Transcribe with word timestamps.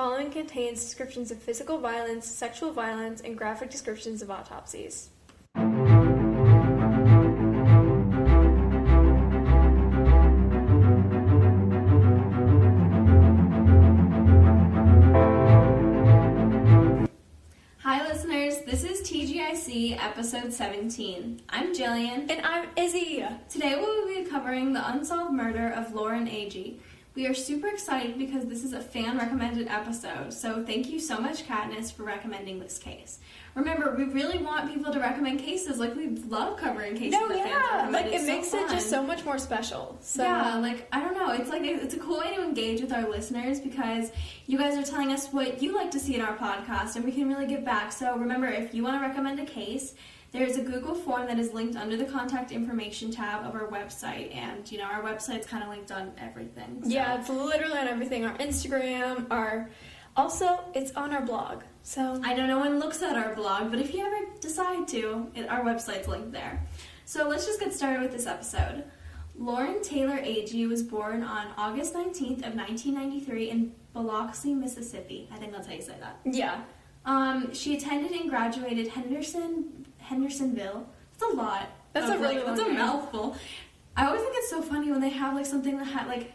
following 0.00 0.30
contains 0.30 0.82
descriptions 0.82 1.30
of 1.30 1.36
physical 1.36 1.76
violence, 1.76 2.26
sexual 2.26 2.72
violence, 2.72 3.20
and 3.20 3.36
graphic 3.36 3.68
descriptions 3.68 4.22
of 4.22 4.30
autopsies. 4.30 5.10
Hi, 17.80 18.08
listeners. 18.08 18.62
This 18.64 18.84
is 18.84 19.02
TGIC 19.02 20.02
episode 20.02 20.50
17. 20.50 21.42
I'm 21.50 21.74
Jillian. 21.74 22.30
And 22.30 22.40
I'm 22.46 22.70
Izzy. 22.74 23.22
Today 23.50 23.74
we 23.74 23.82
will 23.82 24.06
be 24.06 24.24
covering 24.30 24.72
the 24.72 24.90
unsolved 24.90 25.34
murder 25.34 25.68
of 25.68 25.92
Lauren 25.92 26.26
Agee. 26.26 26.78
We 27.16 27.26
are 27.26 27.34
super 27.34 27.66
excited 27.66 28.18
because 28.18 28.46
this 28.46 28.62
is 28.62 28.72
a 28.72 28.80
fan 28.80 29.18
recommended 29.18 29.66
episode, 29.66 30.32
so 30.32 30.64
thank 30.64 30.88
you 30.88 31.00
so 31.00 31.18
much, 31.18 31.44
Katniss, 31.44 31.92
for 31.92 32.04
recommending 32.04 32.60
this 32.60 32.78
case. 32.78 33.18
Remember, 33.56 33.96
we 33.96 34.04
really 34.04 34.38
want 34.38 34.72
people 34.72 34.92
to 34.92 35.00
recommend 35.00 35.40
cases. 35.40 35.78
Like, 35.78 35.96
we 35.96 36.08
love 36.08 36.56
covering 36.56 36.94
cases 36.96 37.18
No, 37.18 37.28
yeah, 37.34 37.88
like 37.90 38.06
it 38.06 38.14
It's 38.14 38.26
makes 38.28 38.54
it 38.54 38.70
just 38.70 38.88
so 38.88 39.02
much 39.02 39.24
more 39.24 39.38
special. 39.38 39.98
So 40.00 40.22
yeah, 40.22 40.56
like 40.58 40.86
I 40.92 41.00
don't 41.00 41.14
know. 41.14 41.32
It's 41.32 41.50
like 41.50 41.62
it's 41.62 41.94
a 41.94 41.98
cool 41.98 42.20
way 42.20 42.32
to 42.36 42.44
engage 42.44 42.80
with 42.80 42.92
our 42.92 43.08
listeners 43.08 43.58
because 43.58 44.12
you 44.46 44.56
guys 44.56 44.78
are 44.78 44.88
telling 44.88 45.12
us 45.12 45.32
what 45.32 45.60
you 45.60 45.74
like 45.74 45.90
to 45.90 45.98
see 45.98 46.14
in 46.14 46.20
our 46.20 46.36
podcast, 46.36 46.94
and 46.94 47.04
we 47.04 47.10
can 47.10 47.28
really 47.28 47.46
give 47.46 47.64
back. 47.64 47.90
So 47.90 48.16
remember, 48.16 48.46
if 48.46 48.72
you 48.72 48.84
want 48.84 49.02
to 49.02 49.06
recommend 49.06 49.40
a 49.40 49.44
case, 49.44 49.94
there's 50.32 50.56
a 50.56 50.62
Google 50.62 50.94
form 50.94 51.26
that 51.26 51.38
is 51.38 51.52
linked 51.52 51.76
under 51.76 51.96
the 51.96 52.04
contact 52.04 52.52
information 52.52 53.10
tab 53.10 53.44
of 53.46 53.54
our 53.54 53.66
website, 53.68 54.34
and 54.34 54.70
you 54.70 54.78
know 54.78 54.84
our 54.84 55.02
website's 55.02 55.46
kind 55.46 55.62
of 55.62 55.68
linked 55.70 55.90
on 55.90 56.12
everything. 56.18 56.80
so- 56.82 56.88
yeah, 56.90 57.18
it's 57.18 57.28
literally 57.28 57.78
on 57.78 57.88
everything. 57.88 58.24
Our 58.24 58.36
Instagram, 58.38 59.26
our 59.30 59.68
also 60.16 60.60
it's 60.74 60.92
on 60.92 61.12
our 61.12 61.22
blog. 61.22 61.62
So 61.82 62.20
I 62.22 62.34
know 62.34 62.46
no 62.46 62.58
one 62.58 62.78
looks 62.78 63.02
at 63.02 63.16
our 63.16 63.34
blog, 63.34 63.70
but 63.70 63.80
if 63.80 63.94
you 63.94 64.04
ever 64.06 64.26
decide 64.40 64.86
to, 64.88 65.30
it, 65.34 65.48
our 65.48 65.62
website's 65.62 66.06
linked 66.08 66.32
there. 66.32 66.60
So 67.06 67.28
let's 67.28 67.46
just 67.46 67.58
get 67.58 67.72
started 67.72 68.02
with 68.02 68.12
this 68.12 68.26
episode. 68.26 68.84
Lauren 69.38 69.80
Taylor 69.82 70.18
Agee 70.18 70.68
was 70.68 70.82
born 70.82 71.22
on 71.22 71.46
August 71.56 71.94
19th 71.94 72.46
of 72.46 72.54
1993 72.54 73.50
in 73.50 73.72
Biloxi, 73.94 74.54
Mississippi. 74.54 75.28
I 75.32 75.38
think 75.38 75.52
that's 75.52 75.66
how 75.66 75.72
you 75.72 75.80
say 75.80 75.94
that. 76.00 76.20
yeah, 76.24 76.60
Um, 77.06 77.52
she 77.54 77.76
attended 77.76 78.12
and 78.12 78.28
graduated 78.28 78.88
Henderson 78.88 79.86
Hendersonville. 80.10 80.86
That's 81.18 81.32
a 81.32 81.36
lot. 81.36 81.70
That's 81.92 82.10
a 82.10 82.18
really 82.18 82.36
like, 82.36 82.46
that's 82.46 82.60
a 82.60 82.68
mouthful. 82.68 83.36
I 83.96 84.06
always 84.06 84.20
think 84.22 84.34
it's 84.36 84.50
so 84.50 84.60
funny 84.62 84.90
when 84.90 85.00
they 85.00 85.10
have 85.10 85.34
like 85.34 85.46
something 85.46 85.78
that 85.78 85.86
had 85.86 86.06
like 86.08 86.32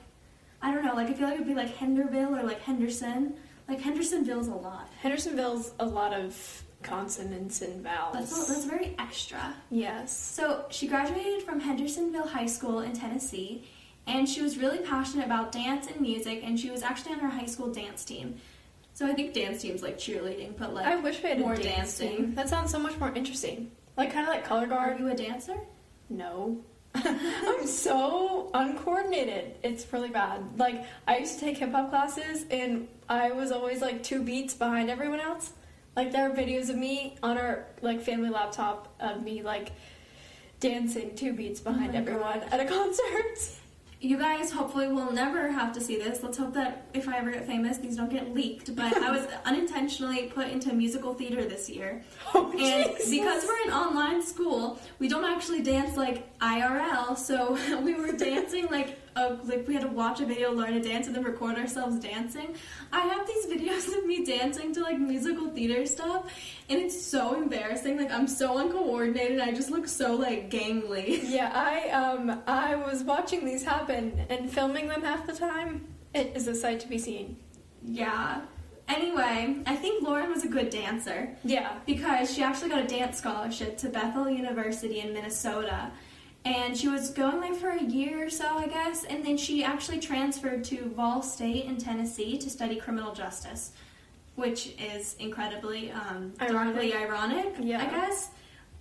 I 0.61 0.73
don't 0.73 0.83
know, 0.83 0.95
like 0.95 1.09
I 1.09 1.13
feel 1.13 1.27
like 1.27 1.35
it'd 1.35 1.45
be 1.47 1.53
like 1.53 1.77
Henderville 1.77 2.39
or 2.39 2.43
like 2.43 2.61
Henderson. 2.61 3.35
Like 3.67 3.81
Hendersonville's 3.81 4.47
a 4.47 4.55
lot. 4.55 4.89
Hendersonville's 5.01 5.73
a 5.79 5.85
lot 5.85 6.13
of 6.13 6.63
consonants 6.83 7.61
and 7.61 7.83
vowels. 7.83 8.13
That's 8.13 8.47
that's 8.47 8.65
very 8.65 8.95
extra. 8.97 9.53
yes. 9.69 10.17
So 10.17 10.65
she 10.69 10.87
graduated 10.87 11.43
from 11.43 11.59
Hendersonville 11.59 12.27
High 12.27 12.45
School 12.45 12.79
in 12.79 12.93
Tennessee, 12.93 13.65
and 14.07 14.29
she 14.29 14.41
was 14.41 14.57
really 14.57 14.79
passionate 14.79 15.25
about 15.25 15.51
dance 15.51 15.87
and 15.87 15.99
music, 15.99 16.41
and 16.43 16.59
she 16.59 16.69
was 16.69 16.81
actually 16.83 17.13
on 17.13 17.19
her 17.19 17.29
high 17.29 17.47
school 17.47 17.71
dance 17.73 18.05
team. 18.05 18.35
So 18.95 19.05
I 19.05 19.11
think 19.11 19.33
dance 19.33 19.61
team's 19.61 19.83
like 19.83 19.97
cheerleading, 19.97 20.57
but 20.57 20.73
like 20.73 20.85
I 20.85 20.95
wish 20.95 21.21
we 21.21 21.27
had 21.27 21.39
more 21.39 21.53
dance 21.57 21.99
dancing. 21.99 22.33
That 22.33 22.47
sounds 22.47 22.71
so 22.71 22.79
much 22.79 22.97
more 22.97 23.11
interesting. 23.13 23.69
Like 23.97 24.13
kind 24.13 24.25
of 24.25 24.33
like 24.33 24.45
color 24.45 24.67
guard. 24.67 24.95
Are 24.95 24.99
you 24.99 25.09
a 25.09 25.13
dancer? 25.15 25.57
No. 26.09 26.63
I'm 26.95 27.67
so 27.67 28.49
uncoordinated. 28.53 29.57
It's 29.63 29.91
really 29.91 30.07
bad. 30.11 30.43
Like 30.57 30.85
I 31.09 31.17
used 31.17 31.39
to 31.39 31.41
take 31.41 31.57
hip 31.57 31.73
hop 31.73 31.89
classes 31.89 32.45
and 32.49 32.87
I 33.09 33.33
was 33.33 33.51
always 33.51 33.81
like 33.81 34.01
two 34.01 34.23
beats 34.23 34.53
behind 34.53 34.89
everyone 34.89 35.19
else. 35.19 35.51
Like 35.97 36.13
there 36.13 36.31
are 36.31 36.33
videos 36.33 36.69
of 36.69 36.77
me 36.77 37.17
on 37.21 37.37
our 37.37 37.67
like 37.81 38.01
family 38.01 38.29
laptop 38.29 38.95
of 39.01 39.21
me 39.21 39.41
like 39.43 39.73
dancing 40.61 41.13
two 41.17 41.33
beats 41.33 41.59
behind 41.59 41.89
oh 41.89 41.93
my 41.93 41.97
everyone 41.97 42.39
God. 42.39 42.47
at 42.53 42.59
a 42.61 42.65
concert. 42.73 43.59
You 44.05 44.17
guys 44.19 44.51
hopefully 44.51 44.87
will 44.87 45.11
never 45.11 45.51
have 45.51 45.73
to 45.73 45.81
see 45.81 45.97
this. 45.97 46.21
Let's 46.21 46.37
hope 46.37 46.53
that 46.53 46.85
if 46.93 47.09
I 47.09 47.17
ever 47.17 47.31
get 47.31 47.47
famous, 47.47 47.77
these 47.77 47.95
don't 47.97 48.09
get 48.11 48.33
leaked. 48.35 48.75
But 48.75 48.95
I 48.97 49.09
was 49.09 49.27
unintentionally 49.45 50.27
put 50.27 50.47
into 50.49 50.73
musical 50.73 51.15
theater 51.15 51.43
this 51.45 51.69
year. 51.69 52.03
Oh, 52.35 52.51
And 52.51 52.91
Jesus. 52.97 53.09
because 53.09 53.45
we're 53.45 53.63
an 53.67 53.73
online 53.73 54.21
school, 54.21 54.79
we 54.99 55.07
don't 55.07 55.23
actually 55.25 55.61
dance 55.63 55.97
like 55.97 56.37
IRL. 56.39 57.17
So 57.17 57.57
we 57.81 57.95
were 57.95 58.11
dancing 58.11 58.67
like 58.69 58.99
a, 59.15 59.33
like 59.45 59.67
we 59.67 59.73
had 59.73 59.83
to 59.83 59.89
watch 59.89 60.19
a 60.19 60.25
video, 60.25 60.51
learn 60.51 60.73
to 60.73 60.81
dance, 60.81 61.07
and 61.07 61.15
then 61.15 61.23
record 61.23 61.57
ourselves 61.57 61.99
dancing. 61.99 62.55
I 62.91 63.01
have 63.01 63.25
these 63.27 63.45
videos 63.55 63.97
of 63.97 64.05
me 64.05 64.25
dancing 64.25 64.73
to 64.73 64.81
like 64.81 64.99
musical 64.99 65.49
theater 65.49 65.85
stuff, 65.85 66.31
and 66.69 66.79
it's 66.79 66.99
so 67.01 67.35
embarrassing. 67.35 67.97
Like 67.97 68.11
I'm 68.11 68.27
so 68.27 68.57
uncoordinated. 68.57 69.39
I 69.39 69.51
just 69.53 69.69
look 69.71 69.87
so 69.87 70.15
like 70.15 70.49
gangly. 70.49 71.21
Yeah, 71.35 71.51
I 71.53 71.89
um 71.89 72.41
I 72.47 72.75
was 72.75 73.03
watching 73.03 73.45
these 73.45 73.63
happen 73.63 74.25
and 74.29 74.49
filming 74.51 74.87
them 74.87 75.01
half 75.01 75.25
the 75.25 75.33
time. 75.33 75.85
It 76.13 76.31
is 76.35 76.47
a 76.47 76.55
sight 76.55 76.79
to 76.81 76.87
be 76.87 76.97
seen. 76.97 77.37
Yeah. 77.83 78.41
Anyway, 78.87 79.57
I 79.65 79.75
think 79.75 80.03
Lauren 80.03 80.29
was 80.29 80.43
a 80.43 80.47
good 80.47 80.69
dancer. 80.69 81.35
Yeah. 81.43 81.79
because 81.87 82.31
she 82.33 82.43
actually 82.43 82.69
got 82.69 82.83
a 82.83 82.87
dance 82.87 83.17
scholarship 83.17 83.77
to 83.79 83.89
Bethel 83.89 84.29
University 84.29 84.99
in 84.99 85.11
Minnesota. 85.11 85.91
And 86.45 86.77
she 86.77 86.87
was 86.87 87.09
going 87.09 87.41
there 87.41 87.55
for 87.55 87.69
a 87.69 87.83
year 87.83 88.23
or 88.25 88.29
so, 88.29 88.45
I 88.57 88.67
guess, 88.67 89.03
and 89.03 89.25
then 89.25 89.35
she 89.35 89.63
actually 89.63 89.99
transferred 89.99 90.63
to 90.65 90.85
Vol 90.95 91.23
State 91.23 91.65
in 91.65 91.77
Tennessee 91.77 92.37
to 92.37 92.49
study 92.51 92.75
criminal 92.75 93.13
justice, 93.15 93.71
which 94.35 94.75
is 94.79 95.15
incredibly 95.19 95.91
um, 95.91 96.33
darkly 96.37 96.93
ironic, 96.93 97.55
Yeah. 97.59 97.81
I 97.81 97.85
guess. 97.89 98.29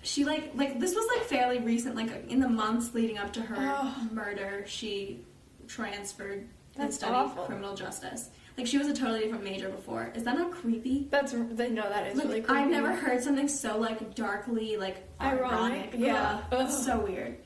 She 0.02 0.24
like 0.26 0.50
like 0.54 0.78
this 0.78 0.94
was 0.94 1.06
like 1.16 1.26
fairly 1.26 1.60
recent, 1.60 1.96
like 1.96 2.28
in 2.30 2.38
the 2.38 2.48
months 2.48 2.92
leading 2.92 3.16
up 3.16 3.32
to 3.32 3.40
her 3.40 3.56
Oh. 3.58 4.08
murder, 4.12 4.64
she 4.66 5.20
transferred 5.66 6.40
and 6.74 6.84
That's 6.84 6.96
studied 6.96 7.14
awful. 7.14 7.44
criminal 7.46 7.74
justice. 7.74 8.28
Like 8.58 8.66
she 8.66 8.76
was 8.76 8.88
a 8.88 8.94
totally 8.94 9.20
different 9.20 9.42
major 9.44 9.70
before. 9.70 10.12
Is 10.14 10.22
that 10.24 10.36
not 10.36 10.50
creepy? 10.50 11.06
That's 11.10 11.32
they 11.32 11.70
know 11.70 11.88
that 11.88 12.06
is 12.08 12.16
Like, 12.18 12.26
really 12.28 12.40
creepy. 12.42 12.60
I've 12.60 12.70
never 12.70 12.92
heard 12.92 13.22
something 13.22 13.48
so 13.48 13.78
like 13.78 14.14
darkly 14.14 14.76
like 14.76 15.08
Ironic, 15.18 15.50
ironic. 15.94 15.94
yeah. 15.96 16.40
Ugh, 16.42 16.58
that's 16.58 16.84
so 16.84 17.00
weird. 17.00 17.38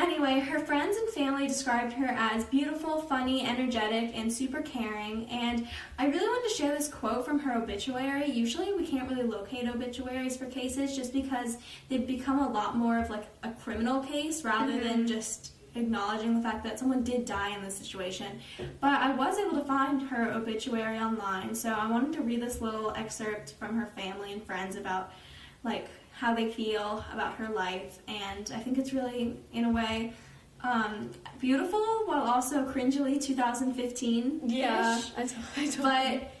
Anyway, 0.00 0.40
her 0.40 0.58
friends 0.58 0.96
and 0.96 1.10
family 1.10 1.46
described 1.46 1.92
her 1.92 2.06
as 2.06 2.44
beautiful, 2.44 3.02
funny, 3.02 3.46
energetic, 3.46 4.16
and 4.16 4.32
super 4.32 4.62
caring. 4.62 5.26
And 5.28 5.68
I 5.98 6.06
really 6.06 6.26
wanted 6.26 6.48
to 6.48 6.54
share 6.54 6.74
this 6.74 6.88
quote 6.88 7.22
from 7.26 7.38
her 7.40 7.54
obituary. 7.62 8.30
Usually, 8.30 8.72
we 8.72 8.86
can't 8.86 9.10
really 9.10 9.24
locate 9.24 9.68
obituaries 9.68 10.38
for 10.38 10.46
cases 10.46 10.96
just 10.96 11.12
because 11.12 11.58
they've 11.90 12.06
become 12.06 12.38
a 12.38 12.48
lot 12.50 12.76
more 12.76 12.98
of 12.98 13.10
like 13.10 13.26
a 13.42 13.50
criminal 13.52 14.00
case 14.02 14.42
rather 14.42 14.72
Mm-hmm. 14.72 14.88
than 14.88 15.06
just 15.06 15.52
acknowledging 15.74 16.34
the 16.34 16.42
fact 16.42 16.64
that 16.64 16.78
someone 16.78 17.02
did 17.04 17.24
die 17.26 17.54
in 17.54 17.62
this 17.62 17.76
situation. 17.76 18.40
But 18.80 19.00
I 19.02 19.14
was 19.14 19.36
able 19.38 19.58
to 19.58 19.64
find 19.64 20.00
her 20.08 20.32
obituary 20.32 20.98
online, 20.98 21.54
so 21.54 21.72
I 21.72 21.90
wanted 21.90 22.12
to 22.14 22.22
read 22.22 22.40
this 22.40 22.60
little 22.60 22.92
excerpt 22.92 23.52
from 23.58 23.76
her 23.78 23.86
family 23.86 24.32
and 24.32 24.42
friends 24.42 24.76
about 24.76 25.12
like 25.62 25.88
how 26.20 26.34
they 26.34 26.50
feel 26.50 27.02
about 27.14 27.34
her 27.36 27.48
life, 27.48 27.98
and 28.06 28.52
I 28.54 28.58
think 28.58 28.76
it's 28.76 28.92
really, 28.92 29.38
in 29.54 29.64
a 29.64 29.70
way, 29.72 30.12
um, 30.62 31.10
beautiful 31.40 31.80
while 32.04 32.22
also 32.22 32.66
cringily 32.66 33.20
2015. 33.20 34.42
Yeah, 34.44 35.00
I, 35.16 35.22
t- 35.24 35.34
I 35.56 35.66
totally. 35.66 35.82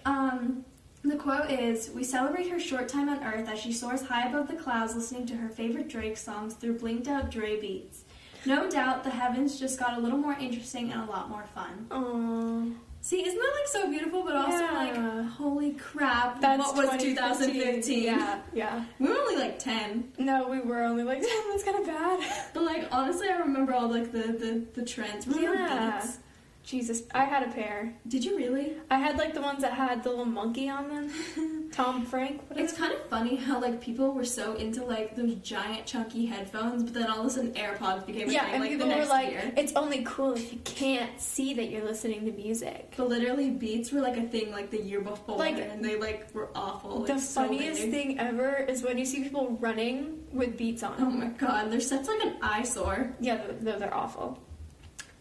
But 0.04 0.10
um, 0.10 0.64
the 1.02 1.16
quote 1.16 1.50
is 1.50 1.90
We 1.94 2.04
celebrate 2.04 2.50
her 2.50 2.60
short 2.60 2.88
time 2.88 3.08
on 3.08 3.24
Earth 3.24 3.48
as 3.48 3.58
she 3.58 3.72
soars 3.72 4.02
high 4.02 4.28
above 4.28 4.48
the 4.48 4.56
clouds 4.56 4.94
listening 4.94 5.24
to 5.28 5.36
her 5.36 5.48
favorite 5.48 5.88
Drake 5.88 6.18
songs 6.18 6.52
through 6.54 6.78
blinked 6.78 7.08
out 7.08 7.30
Dre 7.30 7.58
beats. 7.58 8.04
No 8.44 8.70
doubt 8.70 9.04
the 9.04 9.10
heavens 9.10 9.58
just 9.58 9.78
got 9.78 9.96
a 9.96 10.00
little 10.00 10.18
more 10.18 10.34
interesting 10.34 10.92
and 10.92 11.08
a 11.08 11.10
lot 11.10 11.30
more 11.30 11.44
fun. 11.54 11.86
Aww. 11.90 12.74
See, 13.02 13.26
isn't 13.26 13.38
that 13.38 13.52
like 13.56 13.66
so 13.66 13.88
beautiful, 13.90 14.22
but 14.24 14.36
also 14.36 14.58
Yeah. 14.58 14.72
like, 14.72 15.26
holy 15.30 15.72
crap, 15.72 16.40
That's 16.40 16.58
what 16.58 16.76
was 16.76 17.02
2015. 17.02 17.14
2015? 17.82 18.02
Yeah, 18.04 18.38
yeah. 18.52 18.84
We 18.98 19.08
were 19.08 19.16
only 19.16 19.36
like 19.36 19.58
10. 19.58 20.12
No, 20.18 20.48
we 20.48 20.60
were 20.60 20.82
only 20.82 21.02
like, 21.02 21.20
10. 21.22 21.30
that's 21.50 21.64
kind 21.64 21.78
of 21.78 21.86
bad. 21.86 22.20
But 22.52 22.62
like 22.64 22.88
honestly, 22.92 23.28
I 23.30 23.36
remember 23.38 23.72
all 23.72 23.88
like 23.88 24.12
the 24.12 24.18
the, 24.42 24.64
the 24.74 24.84
trends. 24.84 25.26
Remember 25.26 25.54
Yeah. 25.54 26.00
Beats? 26.00 26.18
Jesus, 26.62 27.02
I 27.14 27.24
had 27.24 27.42
a 27.42 27.50
pair. 27.50 27.94
Did 28.06 28.24
you 28.24 28.36
really? 28.36 28.74
I 28.90 28.98
had 28.98 29.16
like 29.16 29.34
the 29.34 29.40
ones 29.40 29.62
that 29.62 29.72
had 29.72 30.02
the 30.04 30.10
little 30.10 30.24
monkey 30.24 30.68
on 30.68 30.88
them. 30.88 31.70
Tom 31.72 32.04
Frank. 32.04 32.42
It's 32.54 32.72
kind 32.72 32.92
of 32.92 33.00
funny 33.08 33.36
how 33.36 33.60
like 33.60 33.80
people 33.80 34.12
were 34.12 34.24
so 34.24 34.54
into 34.54 34.84
like 34.84 35.16
those 35.16 35.34
giant 35.36 35.86
chunky 35.86 36.26
headphones, 36.26 36.82
but 36.84 36.94
then 36.94 37.08
all 37.10 37.20
of 37.20 37.26
a 37.26 37.30
sudden 37.30 37.52
AirPods 37.54 38.06
became 38.06 38.28
a 38.28 38.32
yeah, 38.32 38.44
thing 38.44 38.54
and 38.54 38.60
like 38.62 38.70
the 38.72 38.84
people 38.84 38.98
were 38.98 39.04
like, 39.06 39.30
year. 39.30 39.52
it's 39.56 39.72
only 39.74 40.02
cool 40.04 40.32
if 40.34 40.52
you 40.52 40.58
can't 40.64 41.18
see 41.20 41.54
that 41.54 41.70
you're 41.70 41.84
listening 41.84 42.24
to 42.26 42.32
music. 42.32 42.92
But 42.96 43.08
literally, 43.08 43.50
Beats 43.50 43.90
were 43.92 44.00
like 44.00 44.16
a 44.18 44.24
thing 44.24 44.50
like 44.52 44.70
the 44.70 44.82
year 44.82 45.00
before, 45.00 45.38
Like, 45.38 45.56
and 45.58 45.84
they 45.84 45.96
like 45.98 46.32
were 46.34 46.50
awful. 46.54 47.04
the 47.04 47.18
so 47.18 47.46
funniest 47.46 47.80
big. 47.82 47.90
thing 47.90 48.18
ever 48.18 48.56
is 48.56 48.82
when 48.82 48.98
you 48.98 49.04
see 49.06 49.22
people 49.22 49.56
running 49.60 50.24
with 50.32 50.56
beats 50.58 50.82
on. 50.82 50.94
Oh 50.98 51.10
my 51.10 51.28
god, 51.28 51.72
they're 51.72 51.80
such 51.80 52.06
like 52.06 52.22
an 52.22 52.36
eyesore. 52.42 53.14
Yeah, 53.20 53.38
th- 53.38 53.62
th- 53.64 53.78
they're 53.78 53.94
awful. 53.94 54.38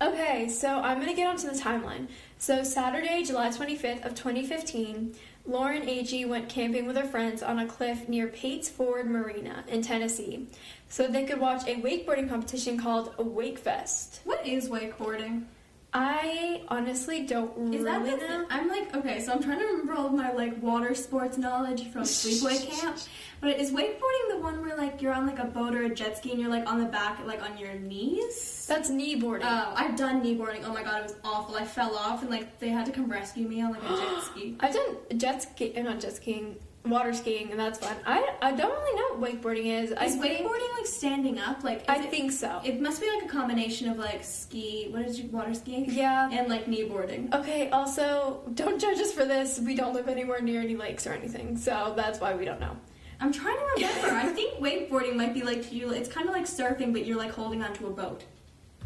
Okay, 0.01 0.47
so 0.47 0.79
I'm 0.79 1.01
gonna 1.01 1.13
get 1.13 1.27
onto 1.27 1.49
the 1.49 1.59
timeline. 1.59 2.07
So 2.37 2.63
Saturday, 2.63 3.21
July 3.21 3.49
25th 3.49 4.05
of 4.05 4.15
2015, 4.15 5.13
Lauren 5.45 5.81
Agee 5.81 6.25
went 6.25 6.47
camping 6.47 6.85
with 6.85 6.95
her 6.95 7.03
friends 7.03 7.43
on 7.43 7.59
a 7.59 7.67
cliff 7.67 8.07
near 8.07 8.27
Pates 8.27 8.69
Ford 8.69 9.07
Marina 9.07 9.65
in 9.67 9.81
Tennessee, 9.81 10.47
so 10.87 11.05
they 11.05 11.25
could 11.25 11.41
watch 11.41 11.63
a 11.67 11.81
wakeboarding 11.81 12.29
competition 12.29 12.79
called 12.79 13.13
a 13.17 13.23
Wake 13.23 13.59
Fest. 13.59 14.21
What 14.23 14.47
is 14.47 14.69
wakeboarding? 14.69 15.43
I 15.91 16.61
honestly 16.67 17.25
don't 17.25 17.73
Is 17.73 17.83
that 17.83 18.01
really 18.03 18.19
the 18.19 18.27
know. 18.27 18.45
I'm 18.49 18.67
like, 18.69 18.95
okay, 18.95 19.19
so 19.21 19.33
I'm 19.33 19.41
trying 19.41 19.57
to 19.59 19.65
remember 19.65 19.93
all 19.93 20.05
of 20.05 20.13
my 20.13 20.31
like 20.31 20.61
water 20.61 20.93
sports 20.93 21.37
knowledge 21.37 21.87
from 21.91 22.01
sleepaway 22.03 22.69
camp. 22.69 22.97
But 23.41 23.59
is 23.59 23.71
wakeboarding 23.71 24.29
the 24.29 24.39
one 24.39 24.61
where 24.61 24.77
like 24.77 25.01
you're 25.01 25.13
on 25.13 25.25
like 25.25 25.39
a 25.39 25.45
boat 25.45 25.73
or 25.73 25.83
a 25.83 25.89
jet 25.89 26.17
ski 26.17 26.31
and 26.31 26.39
you're 26.39 26.49
like 26.49 26.67
on 26.67 26.79
the 26.79 26.85
back, 26.85 27.25
like 27.25 27.41
on 27.41 27.57
your 27.57 27.73
knees? 27.73 28.65
That's 28.67 28.91
kneeboarding. 28.91 29.41
Oh, 29.43 29.73
I've 29.75 29.95
done 29.95 30.21
kneeboarding. 30.23 30.63
Oh 30.63 30.73
my 30.73 30.83
god, 30.83 30.99
it 30.99 31.03
was 31.03 31.15
awful. 31.23 31.55
I 31.55 31.65
fell 31.65 31.95
off 31.95 32.21
and 32.21 32.29
like 32.29 32.59
they 32.59 32.69
had 32.69 32.85
to 32.85 32.91
come 32.91 33.09
rescue 33.09 33.47
me 33.47 33.61
on 33.61 33.71
like 33.71 33.83
a 33.83 33.87
jet 33.87 34.23
ski. 34.31 34.57
I've 34.59 34.73
done 34.73 34.95
jet 35.17 35.41
ski, 35.41 35.75
uh, 35.75 35.81
not 35.81 35.99
jet 35.99 36.15
skiing, 36.17 36.57
water 36.85 37.13
skiing, 37.13 37.51
and 37.51 37.59
that's 37.59 37.79
fun. 37.79 37.95
I, 38.05 38.35
I 38.41 38.51
don't 38.51 38.71
really 38.71 38.95
know 38.99 39.17
what 39.17 39.41
wakeboarding 39.41 39.65
is. 39.83 39.91
I 39.93 40.05
Is 40.05 40.15
think, 40.15 40.45
wakeboarding 40.45 40.77
like 40.77 40.85
standing 40.85 41.39
up? 41.39 41.63
Like 41.63 41.83
I 41.89 41.97
it, 42.03 42.09
think 42.09 42.31
so. 42.31 42.61
it 42.63 42.81
must 42.81 43.01
be 43.01 43.09
like 43.11 43.25
a 43.25 43.27
combination 43.27 43.89
of 43.89 43.97
like 43.97 44.23
ski. 44.23 44.87
What 44.91 45.03
is 45.03 45.19
you 45.19 45.29
water 45.29 45.53
skiing? 45.53 45.85
yeah. 45.91 46.29
And 46.31 46.47
like 46.49 46.65
kneeboarding. 46.65 47.33
Okay, 47.33 47.69
also, 47.69 48.41
don't 48.53 48.79
judge 48.79 48.97
us 48.99 49.11
for 49.11 49.25
this. 49.25 49.59
We 49.59 49.75
don't 49.75 49.93
live 49.93 50.07
anywhere 50.07 50.41
near 50.41 50.61
any 50.61 50.75
lakes 50.75 51.05
or 51.05 51.13
anything, 51.13 51.57
so 51.57 51.93
that's 51.95 52.19
why 52.19 52.33
we 52.35 52.45
don't 52.45 52.59
know. 52.59 52.75
I'm 53.21 53.33
trying 53.33 53.57
to 53.57 53.65
remember. 53.75 54.07
I 54.15 54.27
think 54.33 54.59
wakeboarding 54.59 55.15
might 55.15 55.33
be 55.33 55.43
like 55.43 55.73
you. 55.73 55.91
It's 55.91 56.07
kind 56.09 56.27
of 56.29 56.33
like 56.33 56.45
surfing, 56.45 56.93
but 56.93 57.05
you're 57.05 57.17
like 57.17 57.31
holding 57.31 57.61
onto 57.61 57.87
a 57.87 57.91
boat. 57.91 58.23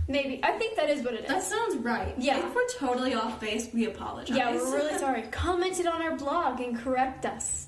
Maybe. 0.07 0.41
I 0.43 0.51
think 0.53 0.75
that 0.75 0.89
is 0.89 1.03
what 1.03 1.13
it 1.13 1.21
is. 1.21 1.27
That 1.29 1.43
sounds 1.43 1.77
right. 1.77 2.13
Yeah. 2.17 2.39
If 2.45 2.53
we're 2.53 2.67
totally 2.77 3.13
off 3.13 3.39
base, 3.39 3.69
we 3.73 3.85
apologize. 3.85 4.35
yeah, 4.35 4.51
we're 4.51 4.75
really 4.75 4.97
sorry. 4.97 5.21
Comment 5.31 5.79
it 5.79 5.85
on 5.87 6.01
our 6.01 6.17
blog 6.17 6.59
and 6.59 6.77
correct 6.77 7.25
us. 7.25 7.67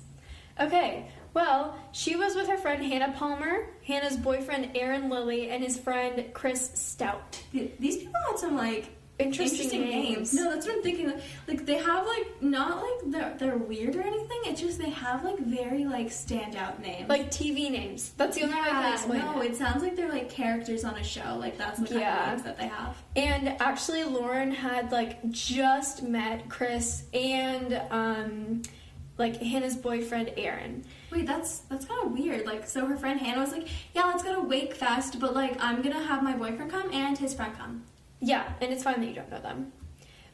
Okay, 0.58 1.08
well, 1.34 1.76
she 1.92 2.16
was 2.16 2.34
with 2.34 2.48
her 2.48 2.56
friend 2.56 2.82
Hannah 2.82 3.12
Palmer, 3.16 3.66
Hannah's 3.86 4.16
boyfriend 4.16 4.70
Aaron 4.74 5.10
Lilly, 5.10 5.50
and 5.50 5.62
his 5.62 5.76
friend 5.78 6.24
Chris 6.32 6.70
Stout. 6.74 7.42
Th- 7.52 7.72
These 7.78 7.98
people 7.98 8.14
had 8.30 8.38
some 8.38 8.56
like 8.56 8.90
Interesting, 9.18 9.80
names. 9.80 10.34
No, 10.34 10.50
that's 10.52 10.66
what 10.66 10.76
I'm 10.76 10.82
thinking. 10.82 11.10
Like 11.48 11.64
they 11.64 11.76
have 11.78 12.06
like 12.06 12.42
not 12.42 12.82
like 12.82 13.10
they're 13.12 13.34
they're 13.38 13.56
weird 13.56 13.96
or 13.96 14.02
anything. 14.02 14.40
It's 14.44 14.60
just 14.60 14.78
they 14.78 14.90
have 14.90 15.24
like 15.24 15.38
very 15.38 15.86
like 15.86 16.08
standout 16.08 16.80
names. 16.80 17.08
Like 17.08 17.30
TV 17.30 17.70
names. 17.70 18.12
That's 18.18 18.36
the 18.36 18.42
only 18.42 18.56
way 18.56 18.60
I 18.60 18.68
can 18.68 18.82
yeah, 18.82 18.92
explain 18.92 19.18
no, 19.22 19.40
it. 19.40 19.52
it 19.52 19.56
sounds 19.56 19.82
like 19.82 19.96
they're 19.96 20.10
like 20.10 20.28
characters 20.28 20.84
on 20.84 20.96
a 20.98 21.02
show. 21.02 21.38
Like 21.40 21.56
that's 21.56 21.78
the 21.80 21.86
kind 21.86 22.00
Yeah. 22.00 22.24
of 22.24 22.28
names 22.32 22.42
that 22.42 22.58
they 22.58 22.66
have. 22.68 23.02
And 23.16 23.48
actually, 23.58 24.04
Lauren 24.04 24.52
had 24.52 24.92
like 24.92 25.30
just 25.30 26.02
met 26.02 26.50
Chris 26.50 27.04
and 27.14 27.80
um, 27.90 28.62
like 29.18 29.36
Hannah's 29.40 29.76
boyfriend 29.76 30.32
Aaron. 30.36 30.84
Wait, 31.10 31.26
that's 31.26 31.60
that's 31.60 31.86
kind 31.86 32.04
of 32.04 32.12
weird. 32.12 32.46
Like, 32.46 32.66
so 32.66 32.86
her 32.86 32.96
friend 32.96 33.18
Hannah 33.20 33.40
was 33.40 33.52
like, 33.52 33.68
"Yeah, 33.94 34.04
let's 34.04 34.22
go 34.22 34.34
to 34.34 34.40
Wake 34.40 34.74
Fest, 34.74 35.18
but 35.20 35.34
like, 35.34 35.56
I'm 35.62 35.82
gonna 35.82 36.02
have 36.02 36.22
my 36.22 36.34
boyfriend 36.36 36.70
come 36.70 36.92
and 36.92 37.16
his 37.16 37.34
friend 37.34 37.54
come." 37.56 37.84
Yeah, 38.20 38.52
and 38.60 38.72
it's 38.72 38.82
fine 38.82 39.00
that 39.00 39.06
you 39.06 39.14
don't 39.14 39.30
know 39.30 39.40
them. 39.40 39.72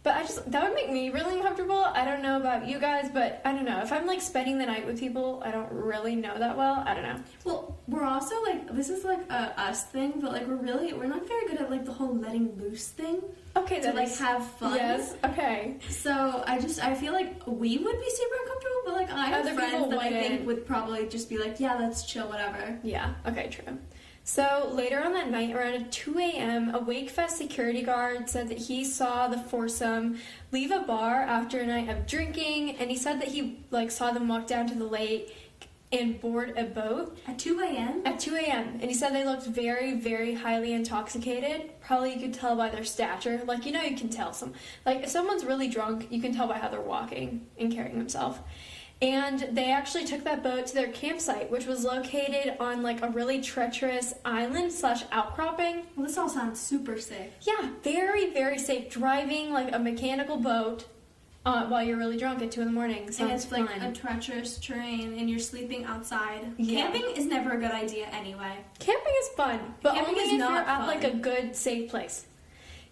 But 0.03 0.17
I 0.17 0.23
just 0.23 0.51
that 0.51 0.65
would 0.65 0.75
make 0.75 0.91
me 0.91 1.11
really 1.11 1.37
uncomfortable. 1.37 1.85
I 1.85 2.05
don't 2.05 2.23
know 2.23 2.37
about 2.37 2.67
you 2.67 2.81
guys, 2.81 3.09
but 3.13 3.41
I 3.45 3.53
don't 3.53 3.65
know. 3.65 3.81
If 3.83 3.93
I'm 3.93 4.07
like 4.07 4.21
spending 4.21 4.59
the 4.59 4.67
night 4.67 4.85
with 4.85 4.99
people 4.99 5.43
I 5.45 5.53
don't 5.53 5.71
really 5.71 6.17
know 6.17 6.37
that 6.39 6.57
well, 6.57 6.83
I 6.87 6.95
don't 6.95 7.05
know. 7.05 7.21
Well, 7.45 7.79
we're 7.87 8.05
also 8.05 8.43
like, 8.43 8.75
this 8.75 8.91
is 8.91 9.05
like 9.05 9.21
a 9.31 9.61
us 9.61 9.85
thing, 9.85 10.15
but 10.21 10.33
like, 10.33 10.47
we're 10.47 10.57
really 10.57 10.93
we're 10.93 11.07
not 11.07 11.27
very 11.29 11.47
good 11.47 11.61
at 11.61 11.71
like 11.71 11.85
the 11.85 11.93
whole 11.93 12.17
letting 12.17 12.57
loose 12.59 12.89
thing 12.89 13.23
Okay, 13.55 13.81
to 13.81 13.93
like 13.93 14.15
have 14.17 14.47
fun. 14.47 14.75
Yes. 14.75 15.15
Okay. 15.25 15.77
So 15.89 16.43
I 16.47 16.59
just 16.59 16.83
I 16.83 16.95
feel 16.95 17.13
like 17.13 17.47
we 17.47 17.79
would 17.79 18.01
be 18.01 18.11
super 18.11 18.35
uncomfortable, 18.43 18.83
but 18.87 18.95
like 18.95 19.13
I 19.13 19.27
have 19.27 19.47
Other 19.47 19.55
friends 19.55 19.91
that 19.91 20.01
I 20.01 20.11
think 20.11 20.47
would 20.47 20.67
probably 20.67 21.07
just 21.07 21.29
be 21.29 21.39
like, 21.39 21.61
yeah, 21.61 21.75
let's 21.75 22.05
chill, 22.07 22.29
whatever. 22.29 22.79
Yeah. 22.83 23.15
Okay. 23.27 23.49
True. 23.49 23.79
So 24.25 24.71
later 24.73 25.03
on 25.03 25.13
that 25.15 25.31
night, 25.31 25.55
around 25.55 25.91
2 25.91 26.19
a.m., 26.19 26.75
a 26.75 26.81
Wakefest 26.81 27.31
security 27.31 27.83
guard 27.83 28.31
said 28.31 28.49
that 28.49 28.59
he 28.59 28.85
saw 28.85 29.27
the 29.27 29.39
foursome 29.39 30.19
leave 30.53 30.71
a 30.71 30.81
bar 30.81 31.23
after 31.23 31.61
a 31.61 31.67
night 31.67 31.89
of 31.89 32.07
drinking, 32.07 32.77
and 32.77 32.91
he 32.91 32.97
said 32.97 33.21
that 33.21 33.29
he 33.29 33.59
like 33.71 33.91
saw 33.91 34.13
them 34.13 34.29
walk 34.29 34.47
down 34.47 34.69
to 34.69 34.75
the 34.75 34.85
lake 34.85 35.37
and 35.91 36.21
board 36.21 36.55
a 36.57 36.65
boat. 36.65 37.19
At 37.27 37.39
2 37.39 37.61
a.m. 37.61 38.03
At 38.05 38.19
2 38.19 38.37
a.m., 38.37 38.79
and 38.81 38.85
he 38.85 38.95
said 38.95 39.13
they 39.13 39.27
looked 39.27 39.47
very, 39.47 39.95
very 39.95 40.35
highly 40.35 40.73
intoxicated. 40.73 41.71
Probably 41.81 42.15
you 42.15 42.21
could 42.21 42.33
tell 42.33 42.57
by 42.57 42.71
their 42.71 42.85
stature. 42.85 43.43
Like, 43.45 43.67
you 43.67 43.73
know, 43.73 43.83
you 43.83 43.97
can 43.97 44.09
tell 44.09 44.33
some. 44.33 44.55
Like, 44.87 45.03
if 45.03 45.11
someone's 45.11 45.45
really 45.45 45.69
drunk, 45.69 46.07
you 46.11 46.23
can 46.23 46.35
tell 46.35 46.47
by 46.47 46.59
how 46.59 46.69
they're 46.69 46.81
walking 46.81 47.47
and 47.59 47.73
carrying 47.73 47.99
themselves. 47.99 48.39
And 49.03 49.49
they 49.51 49.73
actually 49.73 50.05
took 50.05 50.23
that 50.23 50.45
boat 50.45 50.67
to 50.69 50.75
their 50.75 50.93
campsite, 50.93 51.51
which 51.51 51.67
was 51.67 51.85
located 51.85 52.55
on 52.61 52.85
like 52.85 53.03
a 53.03 53.09
really 53.09 53.41
treacherous 53.41 54.15
island 54.25 54.73
slash 54.73 55.03
outcropping. 55.11 55.83
Well, 55.97 56.07
this 56.07 56.17
all 56.17 56.29
sounds 56.29 56.61
super 56.61 56.99
safe. 57.01 57.33
Yeah, 57.43 57.69
very, 57.83 58.33
very 58.33 58.59
safe. 58.59 58.91
Driving 58.91 59.53
like 59.53 59.75
a 59.75 59.79
mechanical 59.81 60.37
boat 60.37 60.87
uh, 61.45 61.67
while 61.67 61.83
you're 61.83 61.97
really 61.97 62.17
drunk 62.17 62.43
at 62.43 62.53
2 62.53 62.61
in 62.61 62.69
the 62.69 62.73
morning 62.73 63.11
sounds 63.11 63.21
and 63.21 63.33
it's 63.33 63.51
like 63.51 63.83
a 63.83 63.93
treacherous 63.93 64.59
terrain, 64.59 65.19
and 65.19 65.29
you're 65.29 65.41
sleeping 65.41 65.85
outside. 65.85 66.53
Yeah. 66.57 66.83
Camping 66.83 67.17
is 67.17 67.27
never 67.27 67.53
a 67.55 67.59
good 67.59 67.73
idea 67.73 68.07
anyway. 68.13 68.59
Camping 68.79 69.13
is 69.23 69.29
fun, 69.31 69.59
but 69.83 69.95
Camping 69.95 70.15
only 70.15 70.25
is 70.27 70.33
if 70.35 70.39
not 70.39 70.53
you're 70.53 70.61
at 70.61 70.79
fun. 70.79 70.87
like 70.87 71.05
a 71.05 71.17
good, 71.17 71.57
safe 71.57 71.91
place. 71.91 72.27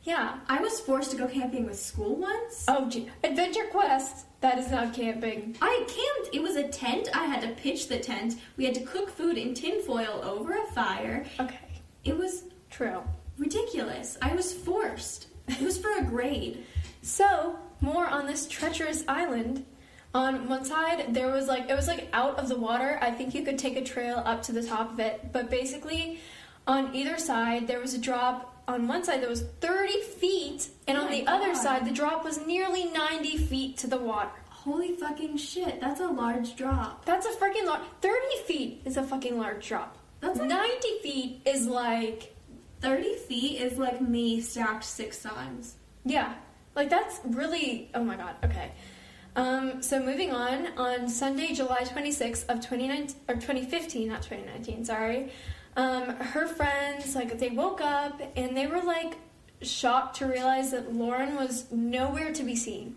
Yeah. 0.02 0.38
I 0.48 0.60
was 0.60 0.80
forced 0.80 1.10
to 1.12 1.16
go 1.16 1.26
camping 1.28 1.66
with 1.66 1.78
school 1.78 2.16
once. 2.16 2.64
Oh, 2.68 2.88
gee. 2.88 3.10
Adventure 3.22 3.64
Quest. 3.70 4.26
That 4.40 4.58
is 4.58 4.70
not 4.70 4.94
camping. 4.94 5.56
I 5.60 5.84
camped. 5.86 6.34
It 6.34 6.42
was 6.42 6.56
a 6.56 6.66
tent. 6.68 7.08
I 7.14 7.24
had 7.26 7.42
to 7.42 7.48
pitch 7.60 7.88
the 7.88 7.98
tent. 7.98 8.36
We 8.56 8.64
had 8.64 8.74
to 8.74 8.80
cook 8.82 9.10
food 9.10 9.36
in 9.36 9.52
tinfoil 9.54 10.20
over 10.24 10.54
a 10.54 10.64
fire. 10.72 11.26
Okay. 11.38 11.58
It 12.04 12.16
was 12.16 12.44
True. 12.70 13.02
ridiculous. 13.36 14.16
I 14.22 14.34
was 14.34 14.52
forced. 14.54 15.26
It 15.48 15.60
was 15.60 15.78
for 15.78 15.90
a 15.98 16.02
grade. 16.04 16.64
So, 17.02 17.58
more 17.80 18.06
on 18.06 18.26
this 18.26 18.46
treacherous 18.46 19.04
island. 19.08 19.64
On 20.12 20.46
one 20.50 20.66
side, 20.66 21.14
there 21.14 21.28
was 21.32 21.46
like, 21.48 21.70
it 21.70 21.74
was 21.74 21.88
like 21.88 22.08
out 22.12 22.36
of 22.38 22.48
the 22.50 22.58
water. 22.58 22.98
I 23.00 23.10
think 23.10 23.34
you 23.34 23.42
could 23.42 23.58
take 23.58 23.76
a 23.76 23.82
trail 23.82 24.22
up 24.26 24.42
to 24.44 24.52
the 24.52 24.62
top 24.62 24.92
of 24.92 25.00
it. 25.00 25.32
But 25.32 25.48
basically, 25.48 26.20
on 26.66 26.94
either 26.94 27.16
side, 27.16 27.66
there 27.68 27.80
was 27.80 27.94
a 27.94 27.98
drop. 27.98 28.49
On 28.70 28.86
one 28.86 29.02
side, 29.02 29.20
there 29.20 29.28
was 29.28 29.42
30 29.60 30.00
feet. 30.02 30.68
And 30.86 30.96
Oh 30.96 31.02
on 31.02 31.10
the 31.10 31.26
other 31.26 31.56
side, 31.56 31.84
the 31.84 31.90
drop 31.90 32.24
was 32.24 32.46
nearly 32.46 32.84
90 32.84 33.36
feet 33.36 33.76
to 33.78 33.88
the 33.88 33.96
water. 33.96 34.30
Holy 34.48 34.94
fucking 34.94 35.38
shit. 35.38 35.80
That's 35.80 36.00
a 36.00 36.06
large 36.06 36.54
drop. 36.54 37.04
That's 37.04 37.26
a 37.26 37.30
freaking 37.30 37.66
large. 37.66 37.82
30 38.00 38.16
feet 38.46 38.82
is 38.84 38.96
a 38.96 39.02
fucking 39.02 39.36
large 39.36 39.66
drop. 39.66 39.98
That's 40.20 40.38
like 40.38 40.48
90 40.48 40.98
feet 41.02 41.42
is 41.46 41.66
like 41.66 42.36
30 42.80 43.16
feet 43.16 43.60
is 43.60 43.76
like 43.76 44.00
me 44.00 44.40
stacked 44.40 44.84
six 44.84 45.20
times. 45.20 45.74
Yeah, 46.04 46.34
like 46.76 46.90
that's 46.90 47.20
really. 47.24 47.90
Oh 47.94 48.04
my 48.04 48.16
god. 48.16 48.36
Okay. 48.44 48.70
Um, 49.34 49.82
so 49.82 50.00
moving 50.00 50.32
on, 50.32 50.68
on 50.76 51.08
Sunday, 51.08 51.54
July 51.54 51.82
26th 51.82 52.44
of 52.48 52.60
2019 52.60 53.16
or 53.28 53.34
2015, 53.34 54.08
not 54.08 54.22
2019. 54.22 54.84
Sorry. 54.84 55.32
Um, 55.76 56.16
her 56.16 56.46
friends 56.46 57.14
like 57.14 57.38
they 57.38 57.50
woke 57.50 57.80
up 57.80 58.20
and 58.36 58.56
they 58.56 58.66
were 58.66 58.82
like 58.82 59.16
shocked 59.62 60.16
to 60.16 60.26
realize 60.26 60.72
that 60.72 60.92
Lauren 60.92 61.36
was 61.36 61.70
nowhere 61.70 62.32
to 62.32 62.42
be 62.42 62.56
seen. 62.56 62.96